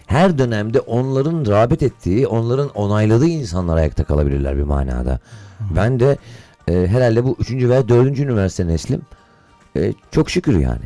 Her 0.07 0.39
dönemde 0.39 0.81
onların 0.81 1.47
rağbet 1.47 1.83
ettiği, 1.83 2.27
onların 2.27 2.69
onayladığı 2.69 3.27
insanlar 3.27 3.77
ayakta 3.77 4.05
kalabilirler 4.05 4.57
bir 4.57 4.63
manada. 4.63 5.21
Ben 5.77 6.01
de 6.01 6.19
e, 6.69 6.87
herhalde 6.87 7.25
bu 7.25 7.37
üçüncü 7.41 7.71
veya 7.71 7.89
dördüncü 7.89 8.23
üniversite 8.23 8.67
neslim. 8.67 9.03
E, 9.77 9.93
çok 10.11 10.31
şükür 10.31 10.59
yani. 10.59 10.85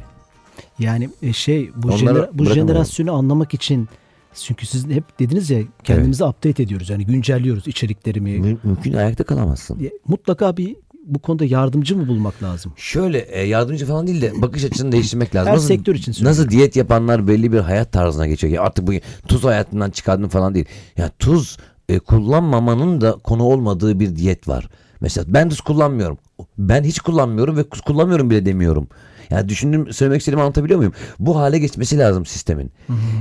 Yani 0.79 1.11
e, 1.23 1.33
şey 1.33 1.71
bu, 1.77 1.89
Onları 1.89 2.01
jenera- 2.01 2.31
bu 2.33 2.45
jenerasyonu 2.45 3.13
anlamak 3.13 3.55
için 3.55 3.89
çünkü 4.35 4.67
siz 4.67 4.87
hep 4.87 5.19
dediniz 5.21 5.51
ya 5.51 5.63
kendimizi 5.85 6.25
update 6.25 6.63
ediyoruz. 6.63 6.91
Yani 6.91 7.07
güncelliyoruz 7.07 7.69
içeriklerimi. 7.69 8.39
Mü- 8.39 8.59
mümkün 8.65 8.93
ayakta 8.93 9.25
kalamazsın. 9.25 9.91
Mutlaka 10.09 10.57
bir 10.57 10.77
bu 11.07 11.19
konuda 11.19 11.45
yardımcı 11.45 11.97
mı 11.97 12.09
bulmak 12.09 12.43
lazım? 12.43 12.73
Şöyle 12.77 13.19
e, 13.19 13.47
yardımcı 13.47 13.87
falan 13.87 14.07
değil 14.07 14.23
de 14.23 14.33
bakış 14.43 14.65
açısını 14.65 14.93
değiştirmek 14.93 15.35
lazım. 15.35 15.53
Her 15.53 15.59
sektör 15.59 15.95
için 15.95 16.13
söylüyorum. 16.13 16.39
Nasıl 16.41 16.51
diyet 16.51 16.77
yapanlar 16.77 17.29
belli 17.29 17.53
bir 17.53 17.59
hayat 17.59 17.93
tarzına 17.93 18.27
geçiyor. 18.27 18.53
Ya 18.53 18.63
artık 18.63 18.87
bu 18.87 18.93
tuz 19.29 19.45
hayatından 19.45 19.91
çıkardın 19.91 20.29
falan 20.29 20.55
değil. 20.55 20.67
Ya 20.97 21.11
tuz 21.19 21.57
e, 21.89 21.99
kullanmamanın 21.99 23.01
da 23.01 23.13
konu 23.13 23.43
olmadığı 23.43 24.01
bir 24.01 24.17
diyet 24.17 24.49
var. 24.49 24.69
Mesela 25.01 25.25
ben 25.29 25.49
tuz 25.49 25.61
kullanmıyorum. 25.61 26.19
Ben 26.59 26.85
hiç 26.85 27.01
kullanmıyorum 27.01 27.57
ve 27.57 27.63
kullanmıyorum 27.63 28.31
bile 28.31 28.47
demiyorum. 28.47 28.89
Yani 29.31 29.49
düşündüğüm, 29.49 29.93
söylemek 29.93 30.21
istediğimi 30.21 30.43
anlatabiliyor 30.43 30.79
muyum? 30.79 30.93
Bu 31.19 31.37
hale 31.37 31.59
geçmesi 31.59 31.99
lazım 31.99 32.27
sistemin. 32.27 32.73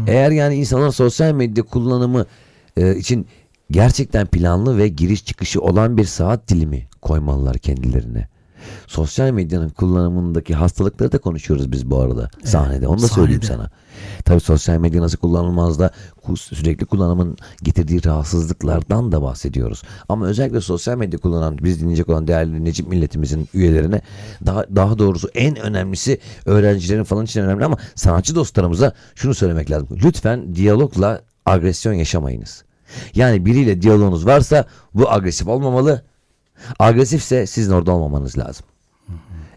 Eğer 0.07 0.31
yani 0.31 0.55
insanlar 0.55 0.89
sosyal 0.89 1.33
medya 1.33 1.63
kullanımı 1.63 2.25
e, 2.77 2.95
için 2.95 3.27
gerçekten 3.71 4.27
planlı 4.27 4.77
ve 4.77 4.87
giriş 4.87 5.25
çıkışı 5.25 5.61
olan 5.61 5.97
bir 5.97 6.05
saat 6.05 6.47
dilimi 6.47 6.87
koymalılar 7.01 7.57
kendilerine. 7.57 8.27
Sosyal 8.87 9.31
medyanın 9.31 9.69
kullanımındaki 9.69 10.55
hastalıkları 10.55 11.11
da 11.11 11.17
konuşuyoruz 11.17 11.71
biz 11.71 11.89
bu 11.89 11.99
arada 11.99 12.29
sahnede. 12.43 12.87
Onu 12.87 13.01
da 13.01 13.07
söyleyeyim 13.07 13.43
sahnede. 13.43 13.57
sana. 13.57 13.69
Tabii 14.25 14.39
sosyal 14.39 14.77
medya 14.77 15.01
nasıl 15.01 15.17
kullanılmaz 15.17 15.79
da 15.79 15.91
sürekli 16.35 16.85
kullanımın 16.85 17.37
getirdiği 17.63 18.05
rahatsızlıklardan 18.05 19.11
da 19.11 19.21
bahsediyoruz. 19.21 19.83
Ama 20.09 20.25
özellikle 20.27 20.61
sosyal 20.61 20.97
medya 20.97 21.19
kullanan, 21.19 21.57
biz 21.63 21.81
dinleyecek 21.81 22.09
olan 22.09 22.27
değerli 22.27 22.65
Necip 22.65 22.87
milletimizin 22.87 23.49
üyelerine 23.53 24.01
daha, 24.45 24.65
daha 24.75 24.99
doğrusu 24.99 25.29
en 25.35 25.55
önemlisi 25.55 26.19
öğrencilerin 26.45 27.03
falan 27.03 27.25
için 27.25 27.41
önemli 27.41 27.65
ama 27.65 27.77
sanatçı 27.95 28.35
dostlarımıza 28.35 28.93
şunu 29.15 29.33
söylemek 29.33 29.71
lazım. 29.71 29.87
Lütfen 30.03 30.55
diyalogla 30.55 31.21
agresyon 31.45 31.93
yaşamayınız. 31.93 32.63
Yani 33.15 33.45
biriyle 33.45 33.81
diyaloğunuz 33.81 34.25
varsa 34.25 34.65
bu 34.93 35.11
agresif 35.11 35.47
olmamalı. 35.47 36.01
Agresifse 36.79 37.47
sizin 37.47 37.71
orada 37.71 37.91
olmamanız 37.91 38.37
lazım. 38.37 38.65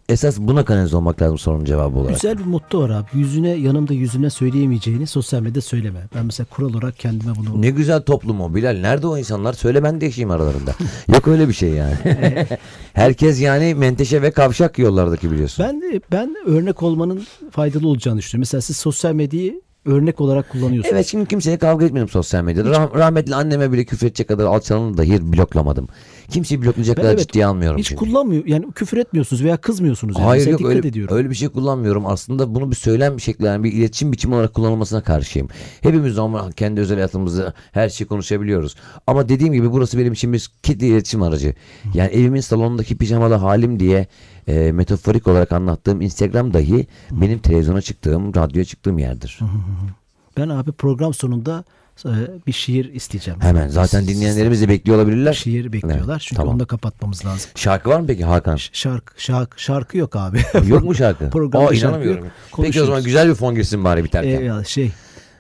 Esas 0.09 0.38
buna 0.38 0.64
kanalize 0.64 0.97
olmak 0.97 1.23
lazım 1.23 1.38
sorunun 1.38 1.64
cevabı 1.64 1.99
olarak. 1.99 2.14
Güzel 2.14 2.38
bir 2.38 2.44
motto 2.44 2.81
var 2.81 2.90
abi. 2.90 3.07
Yüzüne 3.14 3.49
yanımda 3.49 3.94
yüzüne 3.94 4.31
söyleyemeyeceğini 4.31 5.07
sosyal 5.07 5.40
medyada 5.40 5.61
söyleme. 5.61 6.01
Ben 6.14 6.27
mesela 6.27 6.47
kural 6.51 6.75
olarak 6.75 6.99
kendime 6.99 7.33
bunu 7.37 7.62
Ne 7.62 7.71
güzel 7.71 8.03
toplum 8.03 8.40
o 8.40 8.55
Bilal. 8.55 8.77
Nerede 8.81 9.07
o 9.07 9.18
insanlar? 9.18 9.53
Söyle 9.53 9.83
ben 9.83 10.01
de 10.01 10.05
yaşayayım 10.05 10.31
aralarında. 10.31 10.75
Yok 11.12 11.29
öyle 11.29 11.49
bir 11.49 11.53
şey 11.53 11.71
yani. 11.71 11.94
Herkes 12.92 13.40
yani 13.40 13.75
menteşe 13.75 14.23
ve 14.23 14.31
kavşak 14.31 14.79
yollardaki 14.79 15.31
biliyorsun. 15.31 15.66
Ben 15.68 16.01
ben 16.12 16.37
örnek 16.47 16.83
olmanın 16.83 17.27
faydalı 17.51 17.88
olacağını 17.88 18.18
düşünüyorum. 18.18 18.40
Mesela 18.40 18.61
siz 18.61 18.77
sosyal 18.77 19.12
medyayı 19.12 19.61
örnek 19.88 20.20
olarak 20.20 20.48
kullanıyorsunuz. 20.51 20.94
Evet 20.94 21.07
şimdi 21.07 21.27
kimseye 21.27 21.59
kavga 21.59 21.87
etmedim 21.87 22.09
sosyal 22.09 22.42
medyada. 22.44 22.70
Rah- 22.70 22.98
rahmetli 22.98 23.35
anneme 23.35 23.72
bile 23.72 23.85
küfür 23.85 24.07
edecek 24.07 24.29
kadar 24.29 24.44
alçalanı 24.44 24.96
dahi 24.96 25.33
bloklamadım. 25.33 25.88
Kimseyi 26.31 26.62
bloklayacak 26.62 26.96
Ben 26.96 27.03
kadar 27.03 27.14
evet, 27.14 27.29
ciddiye 27.29 27.46
almıyorum 27.46 27.79
Hiç 27.79 27.87
çünkü. 27.88 28.05
kullanmıyor. 28.05 28.46
Yani 28.46 28.72
küfür 28.74 28.96
etmiyorsunuz 28.96 29.44
veya 29.44 29.57
kızmıyorsunuz. 29.57 30.16
Yani. 30.18 30.27
Hayır 30.27 30.46
Mesela 30.46 30.62
yok 30.62 30.77
öyle, 30.77 30.88
ediyorum. 30.88 31.16
öyle 31.16 31.31
bir 31.31 31.35
şey 31.35 31.48
kullanmıyorum. 31.48 32.07
Aslında 32.07 32.55
bunu 32.55 32.70
bir 32.70 32.77
söylem 32.77 33.16
bir 33.16 33.22
şekilde 33.22 33.46
yani 33.46 33.64
bir 33.64 33.72
iletişim 33.72 34.12
biçimi 34.12 34.35
olarak 34.35 34.55
kullanılmasına 34.55 35.01
karşıyım. 35.01 35.48
Hepimiz 35.81 36.18
ama 36.18 36.51
kendi 36.53 36.81
özel 36.81 36.96
hayatımızda 36.96 37.55
her 37.72 37.88
şeyi 37.88 38.09
konuşabiliyoruz. 38.09 38.74
Ama 39.07 39.29
dediğim 39.29 39.53
gibi 39.53 39.72
burası 39.72 39.98
benim 39.98 40.12
için 40.12 40.33
bir 40.33 40.51
kitle 40.62 40.87
iletişim 40.87 41.22
aracı. 41.22 41.55
Yani 41.94 42.11
evimin 42.11 42.40
salonundaki 42.40 42.96
pijamalı 42.98 43.35
halim 43.35 43.81
diye 43.81 44.07
e, 44.48 44.72
metaforik 44.72 45.26
olarak 45.26 45.52
anlattığım 45.52 46.00
Instagram 46.00 46.54
dahi 46.54 46.87
benim 47.11 47.38
televizyona 47.38 47.80
çıktığım, 47.80 48.34
radyoya 48.34 48.64
çıktığım 48.64 48.98
yerdir. 48.98 49.38
Ben 50.37 50.48
abi 50.48 50.72
program 50.72 51.14
sonunda 51.14 51.64
e, 52.04 52.12
bir 52.46 52.52
şiir 52.52 52.94
isteyeceğim. 52.94 53.40
Hemen 53.40 53.68
zaten 53.68 54.06
dinleyenlerimiz 54.06 54.62
de 54.62 54.68
bekliyor 54.68 54.98
olabilirler. 54.98 55.32
şiir 55.32 55.72
bekliyorlar. 55.72 56.12
Evet, 56.12 56.20
Çünkü 56.20 56.37
tamam. 56.37 56.52
onu 56.52 56.61
da 56.61 56.64
kapatmamız 56.64 57.24
lazım. 57.26 57.50
Şarkı 57.54 57.90
var 57.90 58.00
mı 58.00 58.06
peki 58.06 58.24
Hakan? 58.24 58.56
Ş- 58.56 58.70
Şarkı, 58.72 59.22
şarkı, 59.22 59.62
şarkı 59.62 59.98
yok 59.98 60.16
abi. 60.16 60.40
Yok 60.66 60.84
mu 60.84 60.94
şarkı? 60.94 61.30
Programda 61.30 61.66
Aa 61.68 61.74
şarkı 61.74 61.87
inanamıyorum. 61.87 62.24
yok. 62.24 62.32
Peki 62.62 62.82
o 62.82 62.87
zaman 62.87 63.02
güzel 63.04 63.28
bir 63.28 63.34
fon 63.34 63.54
girsin 63.54 63.84
bari 63.84 64.04
biterken. 64.04 64.40
Eyvallah 64.40 64.64
şey. 64.64 64.90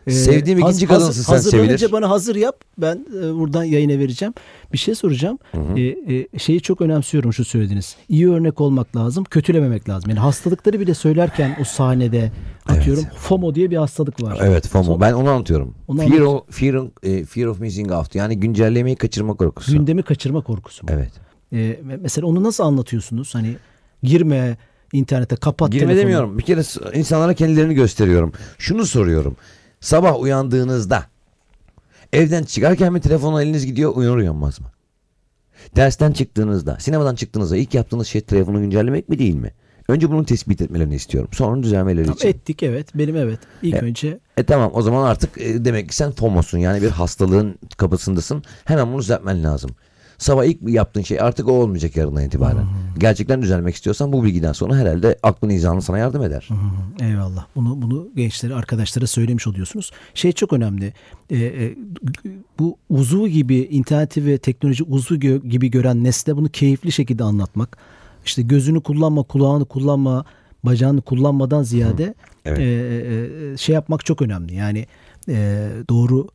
E, 0.08 0.12
Sevdiğim 0.12 0.58
ikinci 0.58 0.86
kadınsın 0.86 1.22
sen, 1.22 1.32
Hazırlanınca 1.32 1.78
sevilir. 1.78 1.92
bana 1.92 2.10
hazır 2.10 2.36
yap. 2.36 2.60
Ben 2.78 3.06
e, 3.18 3.34
buradan 3.34 3.64
yayına 3.64 3.98
vereceğim. 3.98 4.34
Bir 4.72 4.78
şey 4.78 4.94
soracağım. 4.94 5.38
E, 5.76 5.80
e, 5.82 6.38
şeyi 6.38 6.60
çok 6.60 6.80
önemsiyorum 6.80 7.32
şu 7.32 7.44
söylediğiniz. 7.44 7.96
İyi 8.08 8.30
örnek 8.30 8.60
olmak 8.60 8.96
lazım, 8.96 9.24
kötülememek 9.24 9.88
lazım. 9.88 10.10
Yani 10.10 10.20
hastalıkları 10.20 10.80
bile 10.80 10.94
söylerken 10.94 11.56
o 11.60 11.64
sahnede 11.64 12.32
atıyorum 12.66 13.04
FOMO 13.16 13.54
diye 13.54 13.70
bir 13.70 13.76
hastalık 13.76 14.22
var. 14.22 14.38
Evet 14.42 14.68
FOMO. 14.68 15.00
Ben 15.00 15.12
onu 15.12 15.30
anlatıyorum. 15.30 15.74
Onu 15.88 15.98
fear, 16.08 16.20
of, 16.20 16.42
fear, 16.50 16.84
e, 17.02 17.24
fear 17.24 17.46
of 17.46 17.60
missing 17.60 17.92
out. 17.92 18.14
Yani 18.14 18.40
güncellemeyi 18.40 18.96
kaçırma 18.96 19.34
korkusu. 19.34 19.72
Gündemi 19.72 20.02
kaçırma 20.02 20.40
korkusu. 20.40 20.86
mu? 20.86 20.90
Evet. 20.92 21.10
E, 21.52 21.56
me- 21.56 21.98
mesela 22.02 22.26
onu 22.26 22.42
nasıl 22.42 22.64
anlatıyorsunuz? 22.64 23.34
Hani 23.34 23.56
girme 24.02 24.56
internete 24.92 25.36
kapat 25.36 25.72
Girme 25.72 25.86
telefonu. 25.86 26.02
demiyorum. 26.02 26.38
Bir 26.38 26.42
kere 26.42 26.62
insanlara 26.98 27.34
kendilerini 27.34 27.74
gösteriyorum. 27.74 28.32
Şunu 28.58 28.86
soruyorum. 28.86 29.36
Sabah 29.80 30.20
uyandığınızda 30.20 31.04
evden 32.12 32.44
çıkarken 32.44 32.92
mi 32.92 33.00
telefona 33.00 33.42
eliniz 33.42 33.66
gidiyor 33.66 33.92
uyanır 33.96 34.16
uyanmaz 34.16 34.60
mı? 34.60 34.66
Dersten 35.76 36.12
çıktığınızda, 36.12 36.76
sinemadan 36.80 37.14
çıktığınızda 37.14 37.56
ilk 37.56 37.74
yaptığınız 37.74 38.08
şey 38.08 38.20
telefonu 38.20 38.60
güncellemek 38.60 39.08
mi 39.08 39.18
değil 39.18 39.34
mi? 39.34 39.52
Önce 39.88 40.10
bunu 40.10 40.24
tespit 40.24 40.60
etmelerini 40.60 40.94
istiyorum. 40.94 41.30
Sonra 41.32 41.62
düzelmeleri 41.62 42.04
Tamam, 42.04 42.16
için. 42.16 42.28
ettik 42.28 42.62
evet. 42.62 42.94
Benim 42.94 43.16
evet. 43.16 43.38
İlk 43.62 43.74
Evet. 43.74 43.82
önce 43.82 44.18
E 44.36 44.44
tamam 44.44 44.70
o 44.74 44.82
zaman 44.82 45.04
artık 45.04 45.38
e, 45.40 45.64
demek 45.64 45.88
ki 45.88 45.96
sen 45.96 46.10
FOMO'sun 46.12 46.58
yani 46.58 46.82
bir 46.82 46.90
hastalığın 46.90 47.58
kapısındasın. 47.76 48.42
Hemen 48.64 48.92
bunu 48.92 48.98
düzeltmen 49.00 49.44
lazım. 49.44 49.70
Sabah 50.18 50.44
ilk 50.44 50.68
yaptığın 50.68 51.02
şey 51.02 51.20
artık 51.20 51.48
o 51.48 51.52
olmayacak 51.52 51.96
yarından 51.96 52.24
itibaren. 52.24 52.66
Gerçekten 52.98 53.42
düzelmek 53.42 53.74
istiyorsan 53.74 54.12
bu 54.12 54.24
bilgiden 54.24 54.52
sonra 54.52 54.76
herhalde 54.76 55.18
aklın 55.22 55.50
izanı 55.50 55.82
sana 55.82 55.98
yardım 55.98 56.22
eder. 56.22 56.48
Eyvallah. 57.00 57.46
Bunu 57.56 57.82
bunu 57.82 58.08
gençlere, 58.16 58.54
arkadaşlara 58.54 59.06
söylemiş 59.06 59.46
oluyorsunuz. 59.46 59.90
Şey 60.14 60.32
çok 60.32 60.52
önemli. 60.52 60.92
Ee, 61.30 61.36
e, 61.36 61.74
bu 62.58 62.76
uzvu 62.90 63.28
gibi 63.28 63.56
interneti 63.56 64.26
ve 64.26 64.38
teknoloji 64.38 64.84
uzvu 64.84 65.16
gö- 65.16 65.48
gibi 65.48 65.70
gören 65.70 66.04
nesle 66.04 66.36
bunu 66.36 66.48
keyifli 66.48 66.92
şekilde 66.92 67.24
anlatmak. 67.24 67.76
İşte 68.24 68.42
gözünü 68.42 68.80
kullanma, 68.80 69.22
kulağını 69.22 69.64
kullanma, 69.64 70.24
bacağını 70.64 71.00
kullanmadan 71.02 71.62
ziyade 71.62 72.14
Evet. 72.44 72.58
e, 72.58 72.62
e, 72.62 73.52
e, 73.52 73.56
şey 73.56 73.74
yapmak 73.74 74.06
çok 74.06 74.22
önemli. 74.22 74.54
Yani 74.54 74.86
e, 75.28 75.68
doğru 75.88 76.28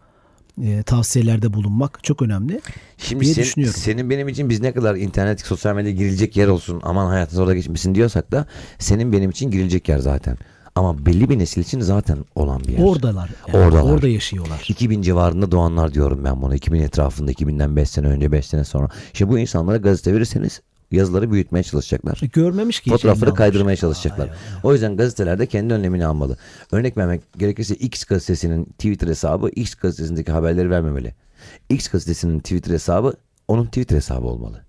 e, 0.61 0.83
tavsiyelerde 0.83 1.53
bulunmak 1.53 2.03
çok 2.03 2.21
önemli. 2.21 2.61
Şimdi 2.97 3.25
diye 3.25 3.33
sen- 3.33 3.43
düşünüyorum. 3.43 3.79
senin 3.79 4.09
benim 4.09 4.27
için 4.27 4.49
biz 4.49 4.61
ne 4.61 4.73
kadar 4.73 4.95
internet, 4.95 5.41
sosyal 5.41 5.75
medya 5.75 5.91
girilecek 5.91 6.37
yer 6.37 6.47
olsun, 6.47 6.79
aman 6.83 7.07
hayatınız 7.07 7.39
orada 7.39 7.55
geçmesin 7.55 7.95
diyorsak 7.95 8.31
da 8.31 8.45
senin 8.79 9.11
benim 9.11 9.29
için 9.29 9.51
girilecek 9.51 9.89
yer 9.89 9.99
zaten. 9.99 10.37
Ama 10.75 11.05
belli 11.05 11.29
bir 11.29 11.39
nesil 11.39 11.61
için 11.61 11.79
zaten 11.79 12.17
olan 12.35 12.59
bir 12.63 12.69
yer. 12.77 12.83
Oradalar. 12.83 13.29
yani, 13.47 13.57
Oradalar. 13.65 13.93
Orada 13.93 14.07
yaşıyorlar. 14.07 14.65
2000 14.67 15.01
civarında 15.01 15.51
doğanlar 15.51 15.93
diyorum 15.93 16.23
ben 16.23 16.41
buna. 16.41 16.55
2000 16.55 16.81
etrafında, 16.81 17.31
2000'den 17.31 17.75
5 17.75 17.89
sene 17.89 18.07
önce, 18.07 18.31
5 18.31 18.45
sene 18.45 18.63
sonra. 18.63 18.89
İşte 19.13 19.29
bu 19.29 19.39
insanlara 19.39 19.77
gazete 19.77 20.13
verirseniz 20.13 20.61
yazıları 20.93 21.31
büyütmeye 21.31 21.63
çalışacaklar. 21.63 22.19
E, 22.23 22.25
Görmemiş 22.25 22.79
ki. 22.79 22.89
Fotoğrafları 22.89 23.33
kaydırmaya 23.33 23.75
çalışacaklar. 23.75 24.25
Ay, 24.25 24.31
ay, 24.31 24.37
ay. 24.53 24.59
O 24.63 24.73
yüzden 24.73 24.97
gazetelerde 24.97 25.45
kendi 25.47 25.73
önlemini 25.73 26.05
almalı. 26.05 26.37
Örnek 26.71 26.97
vermek 26.97 27.21
gerekirse 27.37 27.75
X 27.75 28.03
gazetesinin 28.03 28.65
Twitter 28.65 29.07
hesabı 29.07 29.49
X 29.49 29.75
gazetesindeki 29.75 30.31
haberleri 30.31 30.69
vermemeli. 30.69 31.15
X 31.69 31.87
gazetesinin 31.87 32.39
Twitter 32.39 32.73
hesabı 32.73 33.13
onun 33.47 33.65
Twitter 33.65 33.95
hesabı 33.95 34.27
olmalı. 34.27 34.61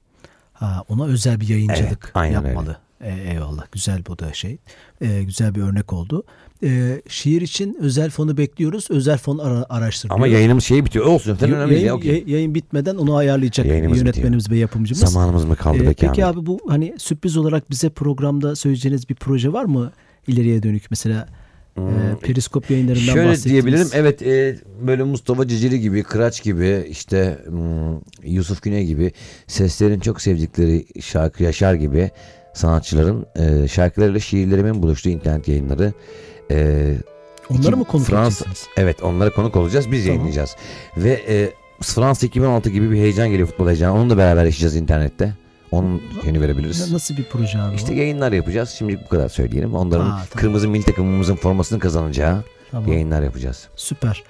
Ha, 0.53 0.85
ona 0.89 1.07
özel 1.07 1.41
bir 1.41 1.49
yayıncılık 1.49 1.83
Evet, 2.05 2.11
aynen 2.15 2.43
yapmalı. 2.43 2.77
E, 3.05 3.31
eyvallah. 3.33 3.65
Güzel 3.73 4.07
bu 4.09 4.19
da 4.19 4.33
şey. 4.33 4.59
E, 5.01 5.23
güzel 5.23 5.55
bir 5.55 5.61
örnek 5.63 5.93
oldu. 5.93 6.25
E, 6.65 7.03
şiir 7.09 7.41
için 7.43 7.77
özel 7.81 8.11
fonu 8.11 8.37
bekliyoruz. 8.37 8.87
Özel 8.91 9.19
fon 9.19 9.39
ara, 9.39 9.67
araştırılıyor. 9.69 10.17
Ama 10.19 10.27
yayınımız 10.27 10.65
şeyi 10.65 10.85
bitiyor. 10.85 11.07
Olsun. 11.07 11.39
Yo- 11.41 11.47
önemli 11.57 11.75
yayın, 11.75 11.87
ya, 11.87 11.95
okey. 11.95 12.13
yay- 12.13 12.25
yayın 12.27 12.55
bitmeden 12.55 12.97
onu 12.97 13.17
ayarlayacak 13.17 13.67
Yayınımız 13.67 13.99
yönetmenimiz 13.99 14.51
ve 14.51 14.57
yapımcımız. 14.57 15.01
Zamanımız 15.13 15.45
mı 15.45 15.57
kaldı 15.57 15.77
E, 15.83 15.85
peki, 15.85 16.07
peki 16.07 16.25
Ahmet? 16.25 16.37
abi 16.39 16.47
bu 16.47 16.59
hani 16.69 16.95
sürpriz 16.99 17.37
olarak 17.37 17.71
bize 17.71 17.89
programda 17.91 18.57
söyleyeceğiniz 18.57 19.09
bir 19.09 19.15
proje 19.15 19.53
var 19.53 19.65
mı 19.65 19.93
ileriye 20.27 20.63
dönük 20.63 20.83
mesela 20.91 21.29
e, 21.77 21.83
periskop 22.23 22.71
yayınlarından 22.71 23.07
Hmm. 23.07 23.13
Şöyle 23.15 23.43
diyebilirim. 23.43 23.89
Evet 23.93 24.23
e, 24.23 24.59
böyle 24.87 25.03
Mustafa 25.03 25.49
Cicili 25.49 25.81
gibi, 25.81 26.03
Kıraç 26.03 26.43
gibi, 26.43 26.87
işte 26.91 27.39
hmm, 27.47 27.99
Yusuf 28.25 28.63
Güney 28.63 28.87
gibi 28.87 29.13
seslerin 29.47 30.01
çok 30.01 30.21
sevdikleri 30.23 30.87
şarkı 31.03 31.43
Yaşar 31.43 31.75
gibi 31.75 32.11
sanatçıların 32.55 33.27
e, 33.37 33.69
şarkılarıyla 33.69 34.21
şiirlerimin 34.21 34.83
buluştuğu 34.83 35.09
internet 35.09 35.49
yayınları. 35.49 35.93
E, 36.51 36.57
Onları 37.51 37.63
iki- 37.67 37.77
mı 37.77 37.85
konuk 37.85 38.07
Fransa- 38.07 38.27
edeceksiniz? 38.45 38.67
Evet 38.77 39.03
onlara 39.03 39.31
konuk 39.31 39.57
olacağız. 39.57 39.91
Biz 39.91 39.99
Tamam. 40.03 40.09
yayınlayacağız. 40.09 40.57
Ve 40.97 41.11
e, 41.29 41.53
Fransa 41.83 42.27
2016 42.27 42.71
gibi 42.71 42.91
bir 42.91 42.97
heyecan 42.97 43.29
geliyor 43.31 43.49
futbol 43.49 43.67
heyecanı. 43.67 43.95
Onu 44.01 44.11
da 44.11 44.17
beraber 44.17 44.45
yaşayacağız 44.45 44.77
internette. 44.77 45.35
Onun 45.71 46.03
yeni 46.27 46.41
verebiliriz. 46.41 46.89
Na- 46.91 46.95
Nasıl 46.95 47.17
bir 47.17 47.25
proje 47.25 47.59
abi 47.59 47.77
İşte 47.77 47.93
o? 47.93 47.95
yayınlar 47.97 48.33
yapacağız. 48.33 48.71
Şimdi 48.71 49.01
bu 49.05 49.09
kadar 49.09 49.29
söyleyelim. 49.29 49.75
Onların 49.75 50.05
Aa, 50.05 50.09
tamam. 50.11 50.27
kırmızı 50.37 50.69
milli 50.69 50.83
takımımızın 50.85 51.37
formasını 51.37 51.79
kazanacağı 51.79 52.45
Tamam. 52.71 52.93
yayınlar 52.93 53.23
yapacağız. 53.23 53.69
Süper. 53.77 54.23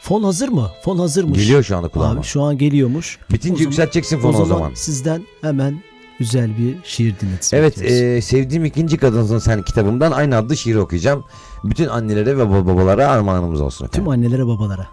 Fon 0.00 0.22
hazır 0.22 0.48
mı? 0.48 0.70
Fon 0.84 0.98
hazırmış. 0.98 1.38
Geliyor 1.38 1.62
şu 1.62 1.76
anda 1.76 1.88
kulağıma. 1.88 2.20
Abi 2.20 2.26
şu 2.26 2.42
an 2.42 2.58
geliyormuş. 2.58 3.18
Bitince 3.32 3.52
O 3.54 3.56
zaman- 3.56 3.64
yükselteceksin 3.70 4.18
fonu 4.18 4.38
o 4.38 4.44
zaman. 4.44 4.72
sizden 4.74 5.26
hemen 5.40 5.82
güzel 6.20 6.58
bir 6.58 6.76
şiir 6.84 7.20
dinletsin. 7.20 7.56
Evet 7.56 7.82
e, 7.82 8.22
sevdiğim 8.22 8.64
ikinci 8.64 8.96
kadınsın 8.96 9.38
sen 9.38 9.62
kitabımdan 9.62 10.12
aynı 10.12 10.36
adlı 10.36 10.56
şiir 10.56 10.76
okuyacağım. 10.76 11.24
Bütün 11.64 11.88
annelere 11.88 12.38
ve 12.38 12.42
bab- 12.42 12.66
babalara 12.66 13.08
armağanımız 13.08 13.60
olsun 13.60 13.84
efendim. 13.84 14.04
Tüm 14.04 14.12
annelere 14.12 14.46
babalara. 14.46 14.86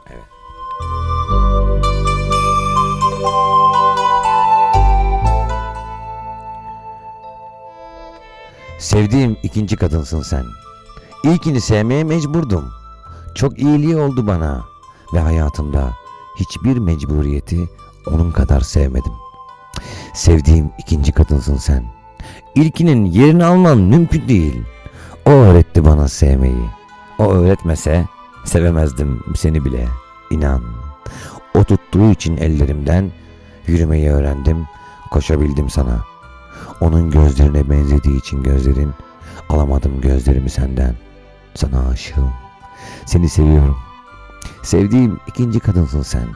Sevdiğim 8.80 9.38
ikinci 9.44 9.76
kadınsın 9.76 10.22
sen. 10.22 10.46
İlkini 11.24 11.62
sevmeye 11.62 12.04
mecburdum. 12.04 12.66
Çok 13.36 13.60
iyiliği 13.60 13.98
oldu 13.98 14.28
bana 14.28 14.66
ve 15.13 15.20
hayatımda 15.20 15.94
hiçbir 16.40 16.78
mecburiyeti 16.78 17.70
onun 18.08 18.32
kadar 18.32 18.62
sevmedim. 18.62 19.13
Sevdiğim 20.18 20.72
ikinci 20.78 21.12
kadınsın 21.12 21.58
sen. 21.58 21.84
İlkinin 22.56 23.06
yerini 23.06 23.46
alman 23.46 23.78
mümkün 23.78 24.28
değil. 24.28 24.64
O 25.26 25.32
öğretti 25.32 25.86
bana 25.86 26.08
sevmeyi. 26.08 26.66
O 27.20 27.32
öğretmese 27.34 28.06
sevemezdim 28.46 29.24
seni 29.36 29.66
bile. 29.66 29.88
İnan. 30.32 30.64
O 31.56 31.64
tuttuğu 31.64 32.12
için 32.12 32.38
ellerimden 32.38 33.12
yürümeyi 33.68 34.10
öğrendim. 34.10 34.68
Koşabildim 35.12 35.70
sana. 35.70 36.04
Onun 36.82 37.12
gözlerine 37.12 37.70
benzediği 37.70 38.18
için 38.18 38.44
gözlerin 38.44 38.94
alamadım 39.50 40.02
gözlerimi 40.02 40.50
senden. 40.50 40.96
Sana 41.56 41.90
aşığım. 41.90 42.32
Seni 43.06 43.30
seviyorum. 43.30 43.78
Sevdiğim 44.64 45.20
ikinci 45.28 45.60
kadınsın 45.60 46.02
sen. 46.02 46.28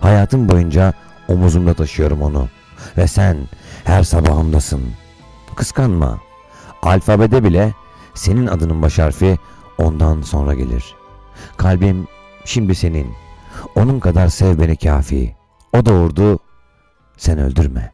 Hayatım 0.00 0.48
boyunca 0.48 0.92
omuzumda 1.28 1.74
taşıyorum 1.74 2.22
onu. 2.22 2.48
Ve 2.96 3.06
sen 3.06 3.36
her 3.84 4.02
sabahımdasın. 4.02 4.82
Kıskanma. 5.56 6.18
Alfabede 6.82 7.44
bile 7.44 7.74
senin 8.14 8.46
adının 8.46 8.82
baş 8.82 8.98
harfi 8.98 9.38
ondan 9.78 10.22
sonra 10.22 10.54
gelir. 10.54 10.94
Kalbim 11.56 12.06
şimdi 12.44 12.74
senin. 12.74 13.14
Onun 13.74 14.00
kadar 14.00 14.28
sev 14.28 14.58
beni 14.58 14.76
kafi. 14.76 15.36
O 15.72 15.86
doğurdu. 15.86 16.38
Sen 17.16 17.38
öldürme. 17.38 17.92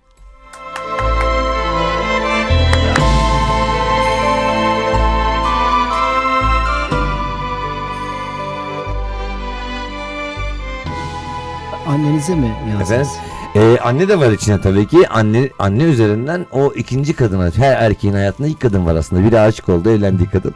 Annenize 11.87 12.35
mi 12.35 12.57
yazdınız? 12.71 12.91
Efendim? 12.91 13.36
Ee, 13.57 13.79
anne 13.83 14.09
de 14.09 14.19
var 14.19 14.33
içine 14.33 14.61
tabii 14.61 14.87
ki. 14.87 15.09
Anne 15.09 15.51
anne 15.59 15.83
üzerinden 15.85 16.47
o 16.53 16.73
ikinci 16.77 17.13
kadına, 17.17 17.51
her 17.57 17.73
erkeğin 17.77 18.15
hayatında 18.15 18.49
ilk 18.49 18.61
kadın 18.61 18.87
var 18.87 18.95
aslında. 18.95 19.25
Biri 19.25 19.41
aşık 19.41 19.69
oldu, 19.69 19.91
evlendiği 19.91 20.29
kadın. 20.29 20.55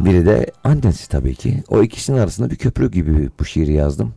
Biri 0.00 0.26
de 0.26 0.46
annesi 0.64 1.08
tabii 1.08 1.34
ki. 1.34 1.62
O 1.68 1.82
ikisinin 1.82 2.18
arasında 2.18 2.50
bir 2.50 2.56
köprü 2.56 2.90
gibi 2.90 3.30
bu 3.40 3.44
şiiri 3.44 3.72
yazdım. 3.72 4.14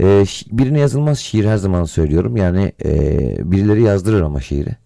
Ee, 0.00 0.24
birine 0.52 0.78
yazılmaz 0.80 1.18
şiir 1.18 1.44
her 1.44 1.56
zaman 1.56 1.84
söylüyorum. 1.84 2.36
Yani 2.36 2.72
e, 2.84 2.90
birileri 3.52 3.82
yazdırır 3.82 4.22
ama 4.22 4.40
şiiri. 4.40 4.76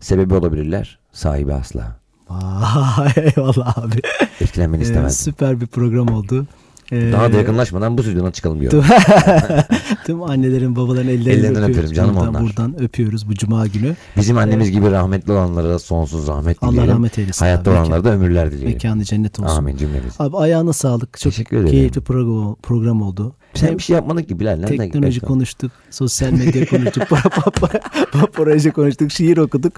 Sebebi 0.00 0.34
olabilirler. 0.34 0.98
Sahibi 1.12 1.54
asla. 1.54 1.96
Vay 2.30 3.12
eyvallah 3.16 3.78
abi. 3.78 3.96
Etkilenmeni 4.40 4.82
Ee, 4.82 4.84
istemezdim. 4.84 5.32
süper 5.32 5.60
bir 5.60 5.66
program 5.66 6.08
oldu. 6.08 6.46
Ee, 6.92 7.12
Daha 7.12 7.32
da 7.32 7.36
yakınlaşmadan 7.36 7.98
bu 7.98 8.02
stüdyodan 8.02 8.30
çıkalım 8.30 8.60
diyorum. 8.60 8.84
Tüm 10.06 10.22
annelerin 10.22 10.76
babaların 10.76 11.08
ellerinden, 11.08 11.30
Ellerinden 11.30 11.62
öpüyoruz. 11.62 11.76
öperim 11.78 11.92
canım 11.92 12.14
buradan, 12.16 12.28
onlar. 12.28 12.42
Buradan 12.42 12.82
öpüyoruz 12.82 13.28
bu 13.28 13.34
cuma 13.34 13.66
günü. 13.66 13.96
Bizim 14.16 14.38
annemiz 14.38 14.70
gibi 14.70 14.90
rahmetli 14.90 15.32
olanlara 15.32 15.78
sonsuz 15.78 16.28
rahmet 16.28 16.58
Allah 16.62 16.72
dileyelim. 16.72 16.94
rahmet 16.94 17.18
eylesin. 17.18 17.44
Hayatta 17.44 17.70
abi. 17.70 17.78
olanlara 17.78 18.04
da 18.04 18.10
ömürler 18.12 18.50
dileyelim. 18.50 18.72
Mekanı 18.72 19.04
cennet 19.04 19.40
olsun. 19.40 19.56
Amin 19.56 19.76
cümlemiz. 19.76 20.14
Abi 20.18 20.36
ayağına 20.36 20.72
sağlık. 20.72 21.18
Çok 21.18 21.32
Teşekkür 21.32 21.56
ederim. 21.56 21.70
keyifli 21.70 22.00
program, 22.00 22.54
program 22.62 23.02
oldu. 23.02 23.34
Sen 23.54 23.66
Hem 23.68 23.78
bir 23.78 23.82
şey 23.82 23.96
yapmadın 23.96 24.22
ki 24.22 24.40
Bilal. 24.40 24.56
Nereden 24.56 24.76
teknoloji 24.76 25.20
konuştuk, 25.20 25.72
sosyal 25.90 26.32
medya 26.32 26.66
konuştuk, 26.66 27.02
para- 27.10 27.28
para- 27.30 27.80
para- 28.12 28.30
proje 28.30 28.70
konuştuk, 28.70 29.10
şiir 29.10 29.36
okuduk. 29.38 29.72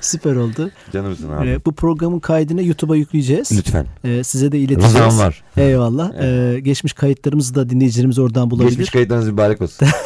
Süper 0.00 0.36
oldu. 0.36 0.70
Canımsın 0.92 1.32
abi. 1.32 1.48
Ee, 1.48 1.64
bu 1.66 1.72
programın 1.72 2.20
kaydını 2.20 2.62
YouTube'a 2.62 2.96
yükleyeceğiz. 2.96 3.58
Lütfen. 3.58 3.86
Ee, 4.04 4.24
size 4.24 4.52
de 4.52 4.58
ileteceğiz. 4.58 4.94
Rızam 4.94 5.18
var. 5.18 5.42
Eyvallah. 5.56 6.12
Ee, 6.22 6.53
geçmiş 6.58 6.92
kayıtlarımızı 6.92 7.54
da 7.54 7.70
dinleyicilerimiz 7.70 8.18
oradan 8.18 8.50
bulabilir. 8.50 8.68
Geçmiş 8.68 8.90
kayıtlarınız 8.90 9.28
mübarek 9.28 9.62
olsun. 9.62 9.88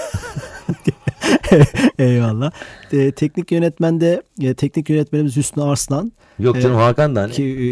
Eyvallah. 1.98 2.50
Ee, 2.92 3.12
teknik 3.12 3.52
yönetmende 3.52 4.22
e, 4.40 4.54
teknik 4.54 4.90
yönetmenimiz 4.90 5.37
Hüsnü 5.37 5.62
Arslan. 5.62 6.12
Yok 6.38 6.62
canım 6.62 6.76
Ee, 6.76 6.80
Hakan 6.80 7.16
da 7.16 7.22
hani. 7.22 7.32
Ki 7.32 7.44
e, 7.44 7.66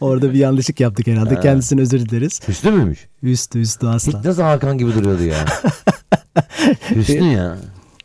orada 0.00 0.32
bir 0.32 0.38
yanlışlık 0.38 0.80
yaptık 0.80 1.06
herhalde. 1.06 1.34
Ha. 1.34 1.40
Kendisine 1.40 1.80
özür 1.80 2.08
dileriz. 2.08 2.40
Hüsnü 2.48 2.70
müymüş? 2.70 3.06
Hüsnü 3.22 3.60
Hüsnü 3.60 3.88
Arslan. 3.88 4.18
Hiç 4.18 4.24
nasıl 4.24 4.42
Hakan 4.42 4.78
gibi 4.78 4.94
duruyordu 4.94 5.22
ya. 5.22 5.44
Hüsnü 6.90 7.32
ya. 7.32 7.56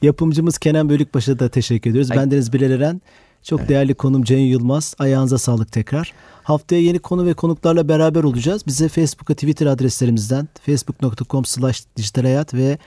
Yapımcımız 0.02 0.58
Kenan 0.58 0.90
Bölükbaş'a 0.90 1.40
da 1.40 1.50
teşekkür 1.50 1.90
ediyoruz. 1.90 2.12
Ay. 2.12 2.18
Bendeniz 2.18 2.54
Bilal 2.54 2.72
Eren. 2.72 3.02
Çok 3.44 3.68
değerli 3.68 3.94
konum 3.94 4.24
Cem 4.24 4.40
Yılmaz. 4.40 4.96
Ayağınıza 5.00 5.38
sağlık 5.38 5.72
tekrar. 5.72 6.14
Haftaya 6.52 6.82
yeni 6.82 7.00
konu 7.00 7.26
ve 7.26 7.34
konuklarla 7.34 7.88
beraber 7.88 8.24
olacağız. 8.24 8.68
Bize 8.68 8.88
Facebook 8.90 9.30
ve 9.30 9.34
Twitter 9.34 9.66
adreslerimizden 9.66 10.50
facebook.com 10.66 11.46
slash 11.46 11.84
dijital 11.98 12.24
hayat 12.24 12.54
ve 12.54 12.78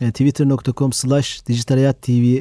e, 0.00 0.12
twitter.com 0.12 0.92
slash 0.92 1.46
dijital 1.46 1.76
hayat 1.76 2.02
tv 2.02 2.40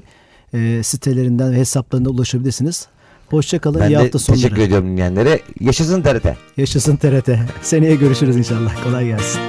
e, 0.53 0.83
sitelerinden 0.83 1.51
ve 1.51 1.55
hesaplarına 1.57 2.09
ulaşabilirsiniz. 2.09 2.87
Hoşçakalın. 3.29 3.79
Ben 3.79 3.89
İyi 3.89 3.97
hafta 3.97 4.19
sonları. 4.19 4.41
teşekkür 4.41 4.61
ediyorum 4.61 4.87
dinleyenlere. 4.87 5.39
Yaşasın 5.59 6.01
TRT. 6.01 6.25
Yaşasın 6.57 6.95
TRT. 6.95 7.29
Seneye 7.61 7.95
görüşürüz 7.95 8.35
inşallah. 8.37 8.83
Kolay 8.83 9.05
gelsin. 9.07 9.41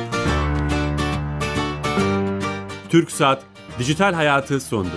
Türk 2.89 3.11
Saat 3.11 3.43
Dijital 3.79 4.13
Hayatı 4.15 4.61
sondu. 4.61 4.91